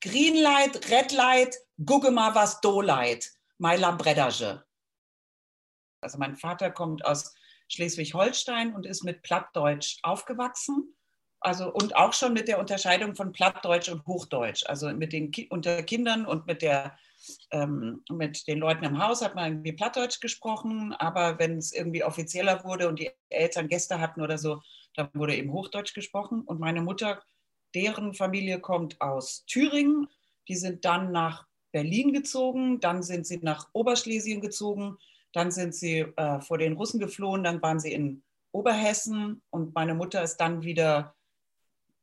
Green 0.03 0.43
light, 0.43 0.91
red 0.91 1.13
light, 1.13 1.57
gucke 1.85 2.11
mal 2.11 2.35
was 2.35 2.61
do 2.61 2.83
light, 2.83 3.29
my 3.59 3.77
Lambretta. 3.77 4.66
Also 6.01 6.19
mein 6.19 6.37
Vater 6.37 6.71
kommt 6.71 7.05
aus 7.05 7.35
Schleswig-Holstein 7.69 8.75
und 8.75 8.87
ist 8.87 9.05
mit 9.05 9.23
Plattdeutsch 9.23 9.99
aufgewachsen. 10.03 10.95
Also 11.41 11.73
und 11.73 11.97
auch 11.97 12.13
schon 12.13 12.33
mit 12.33 12.49
der 12.49 12.59
Unterscheidung 12.59 13.15
von 13.15 13.33
Plattdeutsch 13.33 13.89
und 13.89 14.07
Hochdeutsch. 14.07 14.65
Also 14.67 14.93
mit 14.93 15.13
den 15.13 15.33
unter 15.51 15.83
Kindern 15.83 16.27
und 16.27 16.47
mit 16.47 16.63
der 16.63 16.97
ähm, 17.51 18.03
mit 18.11 18.47
den 18.47 18.59
Leuten 18.59 18.85
im 18.85 19.03
Haus 19.03 19.23
hat 19.23 19.35
man 19.35 19.53
irgendwie 19.53 19.73
Plattdeutsch 19.73 20.21
gesprochen, 20.21 20.93
aber 20.93 21.39
wenn 21.39 21.59
es 21.59 21.73
irgendwie 21.73 22.05
offizieller 22.05 22.63
wurde 22.65 22.89
und 22.89 22.99
die 22.99 23.11
Eltern 23.31 23.69
Gäste 23.69 24.01
hatten 24.01 24.23
oder 24.23 24.39
so, 24.39 24.63
dann 24.95 25.09
wurde 25.15 25.37
eben 25.37 25.53
Hochdeutsch 25.53 25.95
gesprochen. 25.95 26.43
Und 26.43 26.61
meine 26.61 26.83
Mutter, 26.83 27.23
deren 27.75 28.15
Familie 28.15 28.61
kommt 28.61 29.01
aus 29.01 29.45
Thüringen. 29.47 30.09
Die 30.49 30.57
sind 30.57 30.85
dann 30.85 31.13
nach 31.13 31.47
Berlin 31.73 32.13
gezogen, 32.13 32.81
dann 32.81 33.03
sind 33.03 33.27
sie 33.27 33.39
nach 33.39 33.69
Oberschlesien 33.73 34.41
gezogen 34.41 34.97
dann 35.33 35.51
sind 35.51 35.75
sie 35.75 36.01
äh, 36.17 36.41
vor 36.41 36.59
den 36.59 36.75
Russen 36.75 37.01
geflohen, 37.01 37.45
dann 37.45 37.63
waren 37.63 37.81
sie 37.81 37.93
in 37.93 38.23
Oberhessen 38.53 39.43
und 39.51 39.75
meine 39.75 39.95
Mutter 39.95 40.23
ist 40.23 40.39
dann 40.39 40.63
wieder 40.63 41.15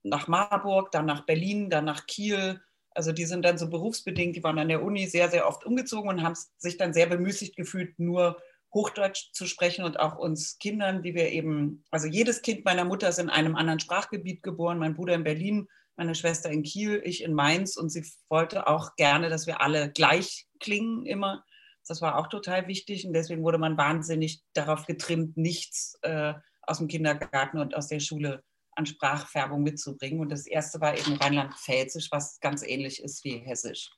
nach 0.03 0.27
Marburg, 0.27 0.91
dann 0.91 1.05
nach 1.05 1.25
Berlin, 1.25 1.69
dann 1.69 1.85
nach 1.85 2.05
Kiel. 2.05 2.61
Also 2.91 3.11
die 3.11 3.25
sind 3.25 3.43
dann 3.43 3.57
so 3.57 3.69
berufsbedingt, 3.69 4.35
die 4.35 4.43
waren 4.43 4.59
an 4.59 4.67
der 4.67 4.83
Uni 4.83 5.07
sehr, 5.07 5.29
sehr 5.29 5.47
oft 5.47 5.65
umgezogen 5.65 6.09
und 6.09 6.23
haben 6.23 6.35
sich 6.57 6.77
dann 6.77 6.93
sehr 6.93 7.07
bemüßigt 7.07 7.55
gefühlt, 7.55 7.97
nur 7.97 8.37
Hochdeutsch 8.73 9.31
zu 9.33 9.45
sprechen 9.45 9.85
und 9.85 9.99
auch 9.99 10.17
uns 10.17 10.57
Kindern, 10.59 11.03
die 11.03 11.13
wir 11.13 11.29
eben, 11.31 11.83
also 11.91 12.07
jedes 12.07 12.41
Kind 12.41 12.65
meiner 12.65 12.85
Mutter 12.85 13.09
ist 13.09 13.19
in 13.19 13.29
einem 13.29 13.55
anderen 13.55 13.79
Sprachgebiet 13.79 14.43
geboren, 14.43 14.79
mein 14.79 14.95
Bruder 14.95 15.13
in 15.13 15.23
Berlin, 15.23 15.67
meine 15.95 16.15
Schwester 16.15 16.49
in 16.49 16.63
Kiel, 16.63 17.01
ich 17.03 17.23
in 17.23 17.33
Mainz 17.33 17.77
und 17.77 17.89
sie 17.89 18.05
wollte 18.29 18.67
auch 18.67 18.95
gerne, 18.95 19.29
dass 19.29 19.45
wir 19.45 19.61
alle 19.61 19.91
gleich 19.91 20.47
klingen 20.59 21.05
immer. 21.05 21.43
Das 21.89 22.01
war 22.01 22.17
auch 22.17 22.27
total 22.27 22.67
wichtig 22.67 23.05
und 23.05 23.13
deswegen 23.13 23.43
wurde 23.43 23.57
man 23.57 23.77
wahnsinnig 23.77 24.41
darauf 24.53 24.85
getrimmt, 24.85 25.37
nichts 25.37 25.97
äh, 26.01 26.33
aus 26.61 26.77
dem 26.77 26.87
Kindergarten 26.87 27.57
und 27.57 27.75
aus 27.75 27.87
der 27.87 27.99
Schule 27.99 28.43
an 28.75 28.85
Sprachfärbung 28.85 29.61
mitzubringen. 29.63 30.19
Und 30.19 30.29
das 30.29 30.47
erste 30.47 30.81
war 30.81 30.97
eben 30.97 31.15
Rheinland-Pfälzisch, 31.15 32.09
was 32.11 32.39
ganz 32.39 32.63
ähnlich 32.63 33.03
ist 33.03 33.23
wie 33.23 33.37
Hessisch. 33.37 33.91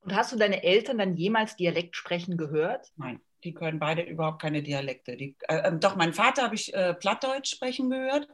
Und 0.00 0.14
hast 0.14 0.32
du 0.32 0.36
deine 0.36 0.62
Eltern 0.62 0.98
dann 0.98 1.16
jemals 1.16 1.56
Dialekt 1.56 1.96
sprechen 1.96 2.36
gehört? 2.36 2.92
Nein, 2.96 3.20
die 3.42 3.54
können 3.54 3.78
beide 3.78 4.02
überhaupt 4.02 4.42
keine 4.42 4.62
Dialekte. 4.62 5.16
Die, 5.16 5.36
äh, 5.48 5.66
ähm, 5.66 5.80
doch, 5.80 5.96
mein 5.96 6.12
Vater 6.12 6.42
habe 6.42 6.54
ich 6.54 6.74
äh, 6.74 6.94
Plattdeutsch 6.94 7.50
sprechen 7.50 7.88
gehört, 7.88 8.28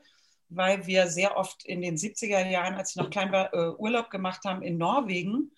weil 0.49 0.87
wir 0.87 1.06
sehr 1.06 1.37
oft 1.37 1.64
in 1.64 1.80
den 1.80 1.97
70er 1.97 2.44
Jahren, 2.49 2.75
als 2.75 2.90
ich 2.90 2.97
noch 2.97 3.11
klein 3.11 3.30
war, 3.30 3.54
äh, 3.54 3.70
Urlaub 3.78 4.11
gemacht 4.11 4.44
haben 4.44 4.62
in 4.62 4.78
Norwegen 4.78 5.52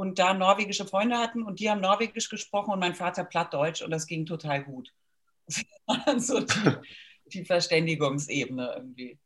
und 0.00 0.18
da 0.18 0.32
norwegische 0.32 0.86
Freunde 0.86 1.18
hatten 1.18 1.42
und 1.42 1.60
die 1.60 1.68
haben 1.68 1.82
Norwegisch 1.82 2.30
gesprochen 2.30 2.72
und 2.72 2.78
mein 2.78 2.94
Vater 2.94 3.22
Plattdeutsch 3.22 3.82
und 3.82 3.90
das 3.90 4.06
ging 4.06 4.24
total 4.24 4.64
gut. 4.64 4.92
So 6.18 6.40
die, 6.40 6.76
die 7.26 7.44
Verständigungsebene 7.44 8.72
irgendwie. 8.76 9.18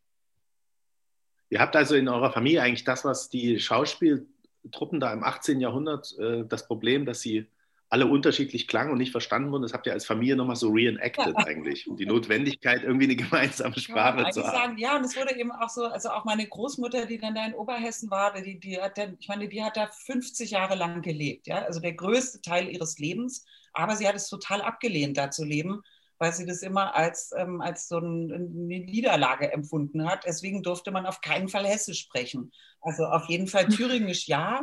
Ihr 1.51 1.61
habt 1.61 1.77
also 1.77 1.95
in 1.95 2.09
eurer 2.09 2.33
Familie 2.33 2.63
eigentlich 2.63 2.85
das, 2.85 3.05
was 3.05 3.29
die 3.29 3.61
Schauspieltruppen 3.61 4.99
da 4.99 5.13
im 5.13 5.23
18. 5.23 5.61
Jahrhundert, 5.61 6.13
äh, 6.19 6.45
das 6.45 6.67
Problem, 6.67 7.05
dass 7.05 7.21
sie 7.21 7.47
alle 7.91 8.07
unterschiedlich 8.07 8.67
klangen 8.67 8.93
und 8.93 8.99
nicht 8.99 9.13
verstanden 9.13 9.53
wurden. 9.53 9.63
Das 9.63 9.73
habt 9.73 9.87
ihr 9.87 9.93
als 9.93 10.05
Familie 10.05 10.37
nochmal 10.37 10.57
so 10.57 10.71
reenacted 10.71 11.27
ja. 11.39 11.47
eigentlich. 11.47 11.87
Und 11.89 12.01
die 12.01 12.07
Notwendigkeit, 12.07 12.83
irgendwie 12.83 13.05
eine 13.05 13.17
gemeinsame 13.17 13.79
Sprache 13.79 14.23
ja, 14.23 14.31
zu 14.31 14.43
haben. 14.45 14.57
Sagen, 14.57 14.79
ja, 14.79 14.97
und 14.97 15.05
es 15.05 15.17
wurde 15.17 15.39
eben 15.39 15.53
auch 15.53 15.69
so, 15.69 15.85
also 15.85 16.11
auch 16.11 16.25
meine 16.25 16.47
Großmutter, 16.47 17.07
die 17.07 17.19
dann 17.19 17.35
da 17.35 17.47
in 17.47 17.55
Oberhessen 17.55 18.11
war, 18.11 18.33
die, 18.41 18.59
die 18.59 18.81
hat 18.81 18.99
dann, 18.99 19.17
ich 19.21 19.29
meine, 19.29 19.49
die 19.49 19.63
hat 19.63 19.77
da 19.77 19.89
50 19.89 20.51
Jahre 20.51 20.75
lang 20.75 21.03
gelebt, 21.03 21.47
ja, 21.47 21.63
also 21.63 21.81
der 21.81 21.93
größte 21.93 22.41
Teil 22.43 22.69
ihres 22.69 22.99
Lebens. 22.99 23.45
Aber 23.73 23.97
sie 23.97 24.07
hat 24.07 24.15
es 24.15 24.29
total 24.29 24.63
abgelehnt, 24.63 25.17
da 25.17 25.31
zu 25.31 25.45
leben, 25.45 25.83
weil 26.19 26.33
sie 26.33 26.47
das 26.47 26.63
immer 26.63 26.95
als, 26.95 27.33
ähm, 27.37 27.61
als 27.61 27.89
so 27.89 27.99
ein, 27.99 28.33
eine 28.33 28.47
Niederlage 28.81 29.53
empfunden 29.53 30.09
hat. 30.09 30.25
Deswegen 30.27 30.63
durfte 30.63 30.91
man 30.91 31.07
auf 31.07 31.21
keinen 31.21 31.49
Fall 31.49 31.67
Hessisch 31.67 32.01
sprechen. 32.01 32.53
Also 32.81 33.05
auf 33.05 33.29
jeden 33.29 33.49
Fall 33.49 33.67
Thüringisch 33.69 34.29
ja, 34.29 34.63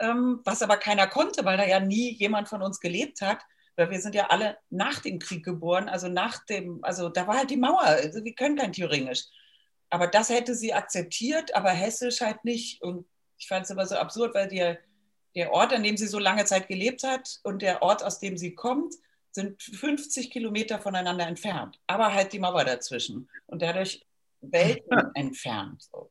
was 0.00 0.62
aber 0.62 0.76
keiner 0.76 1.06
konnte, 1.06 1.44
weil 1.44 1.56
da 1.56 1.66
ja 1.66 1.80
nie 1.80 2.12
jemand 2.14 2.48
von 2.48 2.62
uns 2.62 2.80
gelebt 2.80 3.20
hat. 3.20 3.42
Weil 3.76 3.90
wir 3.90 4.00
sind 4.00 4.14
ja 4.14 4.26
alle 4.26 4.58
nach 4.68 5.00
dem 5.00 5.18
Krieg 5.18 5.44
geboren, 5.44 5.88
also 5.88 6.08
nach 6.08 6.44
dem, 6.46 6.82
also 6.82 7.08
da 7.08 7.26
war 7.26 7.38
halt 7.38 7.50
die 7.50 7.56
Mauer, 7.56 7.82
also 7.82 8.24
wir 8.24 8.34
können 8.34 8.56
kein 8.56 8.72
Thüringisch. 8.72 9.24
Aber 9.88 10.06
das 10.06 10.28
hätte 10.28 10.54
sie 10.54 10.74
akzeptiert, 10.74 11.54
aber 11.54 11.70
Hessisch 11.70 12.20
halt 12.20 12.44
nicht. 12.44 12.82
Und 12.82 13.06
ich 13.38 13.48
fand 13.48 13.64
es 13.64 13.70
immer 13.70 13.86
so 13.86 13.96
absurd, 13.96 14.34
weil 14.34 14.48
die, 14.48 14.76
der 15.34 15.52
Ort, 15.52 15.72
an 15.72 15.82
dem 15.82 15.96
sie 15.96 16.06
so 16.06 16.18
lange 16.18 16.44
Zeit 16.44 16.68
gelebt 16.68 17.02
hat 17.04 17.40
und 17.42 17.62
der 17.62 17.82
Ort, 17.82 18.02
aus 18.02 18.20
dem 18.20 18.36
sie 18.36 18.54
kommt, 18.54 18.94
sind 19.32 19.62
50 19.62 20.30
Kilometer 20.30 20.80
voneinander 20.80 21.26
entfernt, 21.26 21.78
aber 21.86 22.12
halt 22.12 22.32
die 22.32 22.38
Mauer 22.38 22.64
dazwischen 22.64 23.30
und 23.46 23.62
dadurch 23.62 24.04
Welten 24.40 25.14
entfernt. 25.14 25.82
So. 25.82 26.10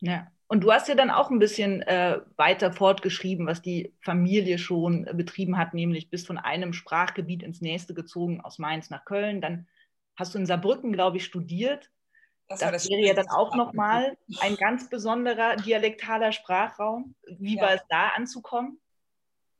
Ja. 0.00 0.30
Und 0.46 0.60
du 0.60 0.72
hast 0.72 0.88
ja 0.88 0.94
dann 0.94 1.10
auch 1.10 1.30
ein 1.30 1.38
bisschen 1.38 1.82
äh, 1.82 2.20
weiter 2.36 2.72
fortgeschrieben, 2.72 3.46
was 3.46 3.62
die 3.62 3.94
Familie 4.00 4.58
schon 4.58 5.06
äh, 5.06 5.14
betrieben 5.14 5.56
hat, 5.56 5.72
nämlich 5.72 6.10
bis 6.10 6.26
von 6.26 6.38
einem 6.38 6.72
Sprachgebiet 6.72 7.42
ins 7.42 7.60
nächste 7.60 7.94
gezogen, 7.94 8.40
aus 8.42 8.58
Mainz 8.58 8.90
nach 8.90 9.04
Köln. 9.04 9.40
Dann 9.40 9.66
hast 10.16 10.34
du 10.34 10.38
in 10.38 10.46
Saarbrücken, 10.46 10.92
glaube 10.92 11.16
ich, 11.16 11.24
studiert. 11.24 11.90
Das, 12.48 12.60
das, 12.60 12.72
das 12.72 12.90
wäre 12.90 13.06
ja 13.06 13.14
dann 13.14 13.28
auch 13.30 13.56
nochmal 13.56 14.18
ein 14.40 14.56
ganz 14.56 14.90
besonderer 14.90 15.56
dialektaler 15.56 16.30
Sprachraum. 16.32 17.14
Wie 17.38 17.56
ja. 17.56 17.62
war 17.62 17.74
es 17.74 17.82
da 17.88 18.08
anzukommen? 18.08 18.78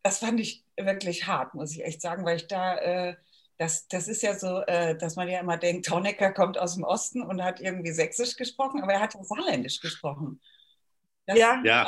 Das 0.03 0.19
fand 0.19 0.38
ich 0.38 0.67
wirklich 0.76 1.26
hart, 1.26 1.55
muss 1.55 1.73
ich 1.73 1.83
echt 1.83 2.03
sagen, 2.03 2.26
weil 2.26 2.37
ich 2.37 2.47
da, 2.47 2.76
äh, 2.76 3.17
das, 3.57 3.88
das 3.88 4.07
ist 4.07 4.23
ja 4.23 4.38
so, 4.38 4.61
äh, 4.67 4.99
dass 4.99 5.17
man 5.17 5.29
ja 5.29 5.41
immer 5.41 5.57
denkt, 5.57 5.87
Tonecker 5.87 6.33
kommt 6.33 6.59
aus 6.59 6.75
dem 6.75 6.85
Osten 6.85 7.23
und 7.23 7.43
hat 7.43 7.61
irgendwie 7.61 7.93
Sächsisch 7.93 8.37
gesprochen, 8.37 8.83
aber 8.83 8.93
er 8.93 9.00
hat 9.00 9.14
ja 9.14 9.25
Saarländisch 9.25 9.81
gesprochen. 9.81 10.41
Das 11.26 11.38
ja, 11.38 11.62
ja. 11.64 11.87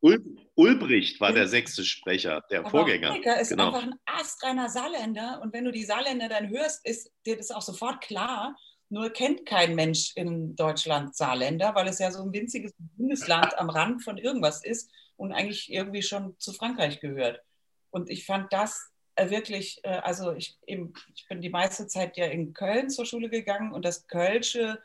Ul 0.00 0.38
Ulbricht 0.54 1.20
war 1.20 1.32
der 1.32 1.46
sächsische 1.46 1.88
Sprecher, 1.88 2.42
der 2.50 2.60
aber 2.60 2.70
Vorgänger. 2.70 3.08
Tonecker 3.08 3.40
ist 3.40 3.50
genau. 3.50 3.68
einfach 3.68 3.84
ein 3.84 3.94
astreiner 4.04 4.68
Saarländer 4.68 5.40
und 5.42 5.52
wenn 5.52 5.64
du 5.64 5.70
die 5.70 5.84
Saarländer 5.84 6.28
dann 6.28 6.48
hörst, 6.48 6.84
ist 6.84 7.12
dir 7.24 7.36
das 7.36 7.50
auch 7.52 7.62
sofort 7.62 8.00
klar, 8.00 8.56
nur 8.88 9.10
kennt 9.10 9.46
kein 9.46 9.74
Mensch 9.74 10.12
in 10.16 10.54
Deutschland 10.56 11.16
Saarländer, 11.16 11.74
weil 11.74 11.88
es 11.88 11.98
ja 11.98 12.10
so 12.10 12.22
ein 12.22 12.32
winziges 12.32 12.74
Bundesland 12.78 13.56
am 13.58 13.70
Rand 13.70 14.02
von 14.02 14.18
irgendwas 14.18 14.62
ist 14.64 14.90
und 15.16 15.32
eigentlich 15.32 15.72
irgendwie 15.72 16.02
schon 16.02 16.38
zu 16.38 16.52
Frankreich 16.52 17.00
gehört. 17.00 17.40
Und 17.90 18.10
ich 18.10 18.26
fand 18.26 18.52
das 18.52 18.90
äh, 19.14 19.30
wirklich, 19.30 19.80
äh, 19.84 20.00
also 20.02 20.32
ich, 20.32 20.58
eben, 20.66 20.92
ich 21.14 21.26
bin 21.28 21.40
die 21.40 21.48
meiste 21.48 21.86
Zeit 21.86 22.16
ja 22.16 22.26
in 22.26 22.52
Köln 22.52 22.90
zur 22.90 23.06
Schule 23.06 23.30
gegangen 23.30 23.72
und 23.72 23.84
das 23.84 24.06
Kölsche 24.08 24.78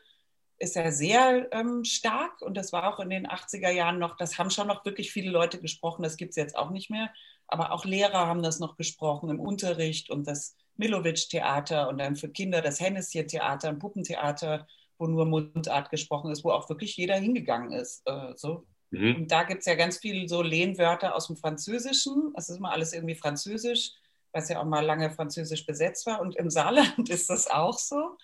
ist 0.58 0.76
ja 0.76 0.90
sehr 0.90 1.48
ähm, 1.52 1.84
stark 1.84 2.42
und 2.42 2.56
das 2.56 2.72
war 2.72 2.92
auch 2.92 3.00
in 3.00 3.10
den 3.10 3.26
80er 3.26 3.70
Jahren 3.70 3.98
noch, 3.98 4.16
das 4.16 4.38
haben 4.38 4.50
schon 4.50 4.66
noch 4.66 4.84
wirklich 4.84 5.12
viele 5.12 5.30
Leute 5.30 5.60
gesprochen, 5.60 6.02
das 6.02 6.16
gibt 6.16 6.30
es 6.30 6.36
jetzt 6.36 6.56
auch 6.56 6.70
nicht 6.70 6.90
mehr, 6.90 7.10
aber 7.46 7.72
auch 7.72 7.84
Lehrer 7.84 8.26
haben 8.26 8.42
das 8.42 8.58
noch 8.58 8.76
gesprochen 8.76 9.30
im 9.30 9.40
Unterricht 9.40 10.10
und 10.10 10.26
das 10.26 10.56
Milovic-Theater 10.76 11.88
und 11.88 11.98
dann 11.98 12.16
für 12.16 12.28
Kinder 12.28 12.62
das 12.62 12.80
Hennessier-Theater, 12.80 13.68
ein 13.68 13.78
Puppentheater, 13.78 14.66
wo 14.98 15.06
nur 15.06 15.26
Mundart 15.26 15.90
gesprochen 15.90 16.30
ist, 16.30 16.44
wo 16.44 16.50
auch 16.50 16.68
wirklich 16.68 16.96
jeder 16.96 17.16
hingegangen 17.16 17.72
ist. 17.72 18.02
Äh, 18.06 18.32
so. 18.36 18.66
Mhm. 18.90 19.16
Und 19.16 19.30
da 19.30 19.42
gibt 19.44 19.60
es 19.60 19.66
ja 19.66 19.74
ganz 19.74 19.98
viele 19.98 20.28
so 20.28 20.42
Lehnwörter 20.42 21.14
aus 21.14 21.26
dem 21.26 21.36
Französischen. 21.36 22.32
Das 22.34 22.48
ist 22.48 22.58
immer 22.58 22.72
alles 22.72 22.92
irgendwie 22.92 23.14
Französisch, 23.14 23.92
was 24.32 24.48
ja 24.48 24.60
auch 24.60 24.64
mal 24.64 24.84
lange 24.84 25.10
Französisch 25.10 25.66
besetzt 25.66 26.06
war. 26.06 26.20
Und 26.20 26.36
im 26.36 26.50
Saarland 26.50 27.08
ist 27.10 27.30
das 27.30 27.48
auch 27.48 27.78
so, 27.78 28.16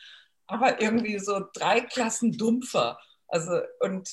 aber 0.47 0.81
irgendwie 0.81 1.19
so 1.19 1.45
drei 1.53 1.81
Klassen 1.81 2.33
dumpfer. 2.33 2.99
Also, 3.29 3.61
und, 3.81 4.09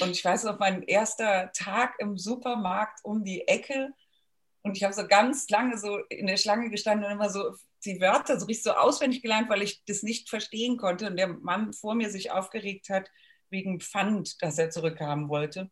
und 0.00 0.10
ich 0.10 0.24
weiß 0.24 0.44
noch, 0.44 0.58
mein 0.58 0.82
erster 0.82 1.50
Tag 1.52 1.94
im 1.98 2.16
Supermarkt 2.16 3.00
um 3.04 3.24
die 3.24 3.46
Ecke. 3.48 3.92
Und 4.62 4.76
ich 4.76 4.84
habe 4.84 4.94
so 4.94 5.06
ganz 5.06 5.48
lange 5.48 5.76
so 5.76 5.98
in 6.08 6.26
der 6.26 6.36
Schlange 6.36 6.70
gestanden 6.70 7.06
und 7.06 7.12
immer 7.12 7.30
so 7.30 7.54
die 7.84 8.00
Wörter 8.00 8.38
so 8.38 8.46
richtig 8.46 8.64
so 8.64 8.72
auswendig 8.72 9.22
gelernt, 9.22 9.48
weil 9.48 9.62
ich 9.62 9.84
das 9.86 10.02
nicht 10.02 10.28
verstehen 10.30 10.76
konnte 10.76 11.08
und 11.08 11.16
der 11.16 11.28
Mann 11.28 11.72
vor 11.72 11.94
mir 11.94 12.10
sich 12.10 12.30
aufgeregt 12.30 12.88
hat 12.88 13.10
wegen 13.50 13.80
Pfand, 13.80 14.40
das 14.40 14.58
er 14.58 14.70
zurückhaben 14.70 15.28
wollte. 15.28 15.70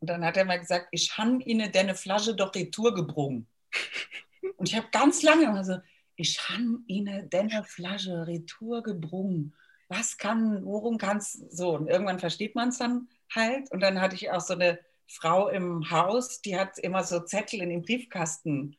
Und 0.00 0.10
dann 0.10 0.24
hat 0.24 0.36
er 0.36 0.44
mal 0.44 0.60
gesagt, 0.60 0.88
ich 0.90 1.16
han 1.16 1.40
Ihnen 1.40 1.72
deine 1.72 1.94
Flasche 1.94 2.34
doch 2.34 2.54
retour 2.54 2.94
gebrungen. 2.94 3.48
Und 4.56 4.68
ich 4.68 4.76
habe 4.76 4.88
ganz 4.92 5.22
lange 5.22 5.44
immer 5.44 5.64
so, 5.64 5.78
ich 6.16 6.48
han 6.48 6.84
Ihnen 6.86 7.28
deine 7.30 7.64
Flasche 7.64 8.26
retour 8.26 8.82
gebrungen. 8.82 9.54
Was 9.88 10.16
kann, 10.16 10.64
worum 10.64 10.98
kann 10.98 11.18
es 11.18 11.32
so? 11.32 11.76
Und 11.76 11.88
irgendwann 11.88 12.18
versteht 12.18 12.54
man 12.54 12.70
es 12.70 12.78
dann 12.78 13.08
halt. 13.34 13.70
Und 13.70 13.80
dann 13.80 14.00
hatte 14.00 14.14
ich 14.16 14.30
auch 14.30 14.40
so 14.40 14.54
eine 14.54 14.78
Frau 15.06 15.48
im 15.48 15.90
Haus, 15.90 16.40
die 16.40 16.56
hat 16.56 16.78
immer 16.78 17.04
so 17.04 17.20
Zettel 17.20 17.60
in 17.60 17.68
den 17.68 17.82
Briefkasten 17.82 18.76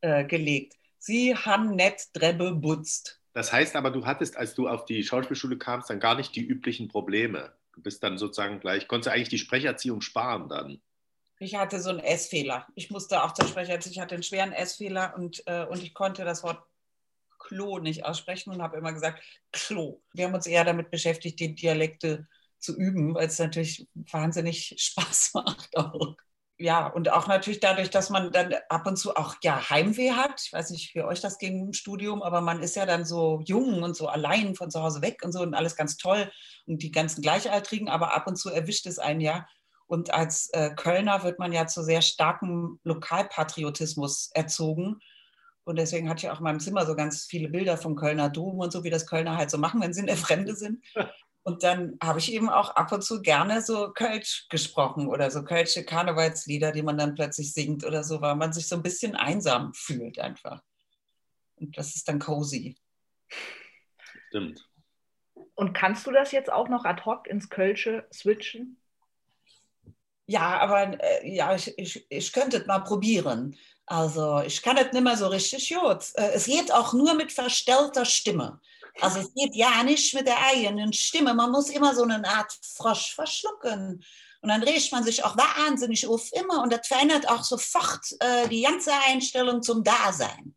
äh, 0.00 0.24
gelegt 0.24 0.80
sie 1.00 1.34
haben 1.34 1.74
nicht 1.74 2.10
Drebbe 2.12 2.52
butzt. 2.52 3.20
Das 3.32 3.52
heißt 3.52 3.74
aber, 3.76 3.90
du 3.90 4.06
hattest, 4.06 4.36
als 4.36 4.54
du 4.54 4.68
auf 4.68 4.84
die 4.84 5.02
Schauspielschule 5.02 5.58
kamst, 5.58 5.90
dann 5.90 6.00
gar 6.00 6.14
nicht 6.14 6.34
die 6.36 6.44
üblichen 6.44 6.88
Probleme. 6.88 7.52
Du 7.74 7.82
bist 7.82 8.02
dann 8.02 8.18
sozusagen 8.18 8.60
gleich, 8.60 8.86
konntest 8.86 9.08
du 9.08 9.12
eigentlich 9.12 9.28
die 9.28 9.38
Sprecherziehung 9.38 10.00
sparen 10.00 10.48
dann. 10.48 10.80
Ich 11.42 11.54
hatte 11.54 11.80
so 11.80 11.88
einen 11.88 12.00
S-Fehler. 12.00 12.66
Ich 12.74 12.90
musste 12.90 13.24
auch 13.24 13.32
zur 13.32 13.48
Sprecherziehung, 13.48 13.92
ich 13.92 13.98
hatte 13.98 14.14
einen 14.14 14.22
schweren 14.22 14.52
S-Fehler 14.52 15.14
und, 15.16 15.42
äh, 15.46 15.64
und 15.64 15.82
ich 15.82 15.94
konnte 15.94 16.24
das 16.24 16.42
Wort 16.42 16.62
Klo 17.38 17.78
nicht 17.78 18.04
aussprechen 18.04 18.52
und 18.52 18.60
habe 18.60 18.76
immer 18.76 18.92
gesagt 18.92 19.22
Klo. 19.50 20.02
Wir 20.12 20.26
haben 20.26 20.34
uns 20.34 20.46
eher 20.46 20.64
damit 20.64 20.90
beschäftigt, 20.90 21.40
die 21.40 21.54
Dialekte 21.54 22.28
zu 22.58 22.76
üben, 22.76 23.14
weil 23.14 23.26
es 23.26 23.38
natürlich 23.38 23.88
wahnsinnig 23.94 24.74
Spaß 24.78 25.32
macht 25.32 25.76
auch 25.76 26.14
ja, 26.60 26.86
und 26.88 27.10
auch 27.10 27.26
natürlich 27.26 27.60
dadurch, 27.60 27.88
dass 27.88 28.10
man 28.10 28.32
dann 28.32 28.54
ab 28.68 28.86
und 28.86 28.98
zu 28.98 29.16
auch 29.16 29.36
ja 29.42 29.70
Heimweh 29.70 30.10
hat. 30.12 30.42
Ich 30.44 30.52
weiß 30.52 30.70
nicht, 30.70 30.94
wie 30.94 31.02
euch 31.02 31.22
das 31.22 31.38
ging 31.38 31.68
im 31.68 31.72
Studium, 31.72 32.22
aber 32.22 32.42
man 32.42 32.62
ist 32.62 32.76
ja 32.76 32.84
dann 32.84 33.06
so 33.06 33.40
jung 33.46 33.82
und 33.82 33.96
so 33.96 34.08
allein 34.08 34.54
von 34.54 34.70
zu 34.70 34.82
Hause 34.82 35.00
weg 35.00 35.22
und 35.24 35.32
so 35.32 35.40
und 35.40 35.54
alles 35.54 35.74
ganz 35.74 35.96
toll 35.96 36.30
und 36.66 36.82
die 36.82 36.90
ganzen 36.90 37.22
Gleichaltrigen, 37.22 37.88
aber 37.88 38.14
ab 38.14 38.26
und 38.26 38.36
zu 38.36 38.50
erwischt 38.50 38.84
es 38.86 38.98
einen 38.98 39.22
ja. 39.22 39.46
Und 39.90 40.14
als 40.14 40.50
äh, 40.52 40.70
Kölner 40.76 41.24
wird 41.24 41.40
man 41.40 41.52
ja 41.52 41.66
zu 41.66 41.82
sehr 41.82 42.00
starkem 42.00 42.78
Lokalpatriotismus 42.84 44.30
erzogen. 44.32 45.00
Und 45.64 45.80
deswegen 45.80 46.08
hatte 46.08 46.26
ich 46.26 46.30
auch 46.30 46.38
in 46.38 46.44
meinem 46.44 46.60
Zimmer 46.60 46.86
so 46.86 46.94
ganz 46.94 47.24
viele 47.24 47.48
Bilder 47.48 47.76
vom 47.76 47.96
Kölner 47.96 48.30
Dom 48.30 48.60
und 48.60 48.72
so, 48.72 48.84
wie 48.84 48.90
das 48.90 49.08
Kölner 49.08 49.36
halt 49.36 49.50
so 49.50 49.58
machen, 49.58 49.80
wenn 49.80 49.92
sie 49.92 50.02
in 50.02 50.06
der 50.06 50.16
Fremde 50.16 50.54
sind. 50.54 50.84
Und 51.42 51.62
dann 51.64 51.96
habe 52.02 52.18
ich 52.18 52.32
eben 52.32 52.50
auch 52.50 52.76
ab 52.76 52.92
und 52.92 53.02
zu 53.02 53.22
gerne 53.22 53.62
so 53.62 53.92
Kölsch 53.92 54.46
gesprochen 54.50 55.08
oder 55.08 55.30
so 55.30 55.42
Kölsche 55.42 55.86
Karnevalslieder, 55.86 56.70
die 56.70 56.82
man 56.82 56.98
dann 56.98 57.14
plötzlich 57.14 57.54
singt 57.54 57.82
oder 57.82 58.04
so, 58.04 58.20
weil 58.20 58.36
man 58.36 58.52
sich 58.52 58.68
so 58.68 58.76
ein 58.76 58.82
bisschen 58.82 59.16
einsam 59.16 59.72
fühlt 59.72 60.18
einfach. 60.18 60.62
Und 61.56 61.78
das 61.78 61.96
ist 61.96 62.06
dann 62.08 62.18
cozy. 62.18 62.76
Stimmt. 64.28 64.68
Und 65.54 65.72
kannst 65.72 66.06
du 66.06 66.10
das 66.10 66.30
jetzt 66.30 66.52
auch 66.52 66.68
noch 66.68 66.84
ad 66.84 67.06
hoc 67.06 67.26
ins 67.26 67.48
Kölsche 67.48 68.06
switchen? 68.12 68.79
Ja, 70.30 70.60
aber 70.60 70.96
äh, 71.02 71.28
ja, 71.28 71.56
ich, 71.56 71.76
ich, 71.76 72.06
ich 72.08 72.32
könnte 72.32 72.58
es 72.58 72.66
mal 72.68 72.78
probieren. 72.78 73.56
Also 73.84 74.40
ich 74.46 74.62
kann 74.62 74.76
es 74.76 74.92
nicht 74.92 75.02
mehr 75.02 75.16
so 75.16 75.26
richtig 75.26 75.74
gut. 75.74 76.04
Äh, 76.14 76.30
es 76.34 76.44
geht 76.44 76.70
auch 76.70 76.92
nur 76.92 77.14
mit 77.14 77.32
verstellter 77.32 78.04
Stimme. 78.04 78.60
Also 79.00 79.18
es 79.18 79.34
geht 79.34 79.56
ja 79.56 79.82
nicht 79.82 80.14
mit 80.14 80.28
der 80.28 80.38
eigenen 80.46 80.92
Stimme. 80.92 81.34
Man 81.34 81.50
muss 81.50 81.68
immer 81.68 81.96
so 81.96 82.04
eine 82.04 82.24
Art 82.24 82.52
Frosch 82.62 83.12
verschlucken. 83.12 84.04
Und 84.40 84.48
dann 84.48 84.62
regt 84.62 84.92
man 84.92 85.02
sich 85.02 85.24
auch 85.24 85.36
wahnsinnig 85.36 86.06
auf 86.06 86.30
immer 86.32 86.62
und 86.62 86.72
das 86.72 86.86
verändert 86.86 87.28
auch 87.28 87.42
sofort 87.42 88.06
äh, 88.20 88.46
die 88.48 88.62
ganze 88.62 88.92
Einstellung 89.08 89.64
zum 89.64 89.82
Dasein. 89.82 90.54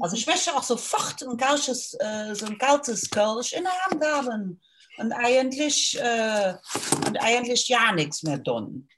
Also 0.00 0.16
ich 0.16 0.26
möchte 0.26 0.52
auch 0.56 0.64
sofort 0.64 1.22
ein 1.22 1.36
kaltes, 1.36 1.94
äh, 2.00 2.34
so 2.34 2.46
ein 2.46 2.58
kaltes 2.58 3.08
Kölsch 3.08 3.52
in 3.52 3.62
der 3.62 3.84
Hand 3.84 4.04
haben 4.04 4.60
und 4.98 5.12
eigentlich, 5.12 5.98
äh, 6.00 6.54
und 7.06 7.16
eigentlich 7.18 7.68
ja 7.68 7.92
nichts 7.92 8.22
mehr 8.22 8.42
tun. 8.42 8.88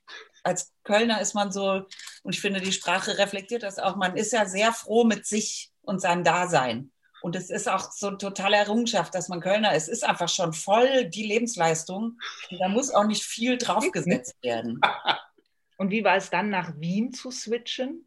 Als 0.42 0.72
Kölner 0.84 1.20
ist 1.20 1.34
man 1.34 1.50
so, 1.50 1.86
und 2.22 2.34
ich 2.34 2.40
finde, 2.40 2.60
die 2.60 2.72
Sprache 2.72 3.18
reflektiert 3.18 3.62
das 3.62 3.78
auch, 3.78 3.96
man 3.96 4.16
ist 4.16 4.32
ja 4.32 4.46
sehr 4.46 4.72
froh 4.72 5.04
mit 5.04 5.26
sich 5.26 5.72
und 5.82 6.00
seinem 6.00 6.24
Dasein. 6.24 6.92
Und 7.22 7.34
es 7.34 7.50
ist 7.50 7.68
auch 7.68 7.90
so 7.90 8.08
eine 8.08 8.18
totale 8.18 8.56
Errungenschaft, 8.56 9.14
dass 9.14 9.28
man 9.28 9.40
Kölner 9.40 9.74
ist. 9.74 9.84
Es 9.84 10.00
ist 10.00 10.04
einfach 10.04 10.28
schon 10.28 10.52
voll 10.52 11.06
die 11.06 11.26
Lebensleistung. 11.26 12.18
Und 12.50 12.60
da 12.60 12.68
muss 12.68 12.90
auch 12.90 13.06
nicht 13.06 13.24
viel 13.24 13.58
draufgesetzt 13.58 14.36
werden. 14.42 14.80
Und 15.76 15.90
wie 15.90 16.04
war 16.04 16.16
es 16.16 16.30
dann, 16.30 16.50
nach 16.50 16.72
Wien 16.78 17.12
zu 17.12 17.30
switchen? 17.30 18.05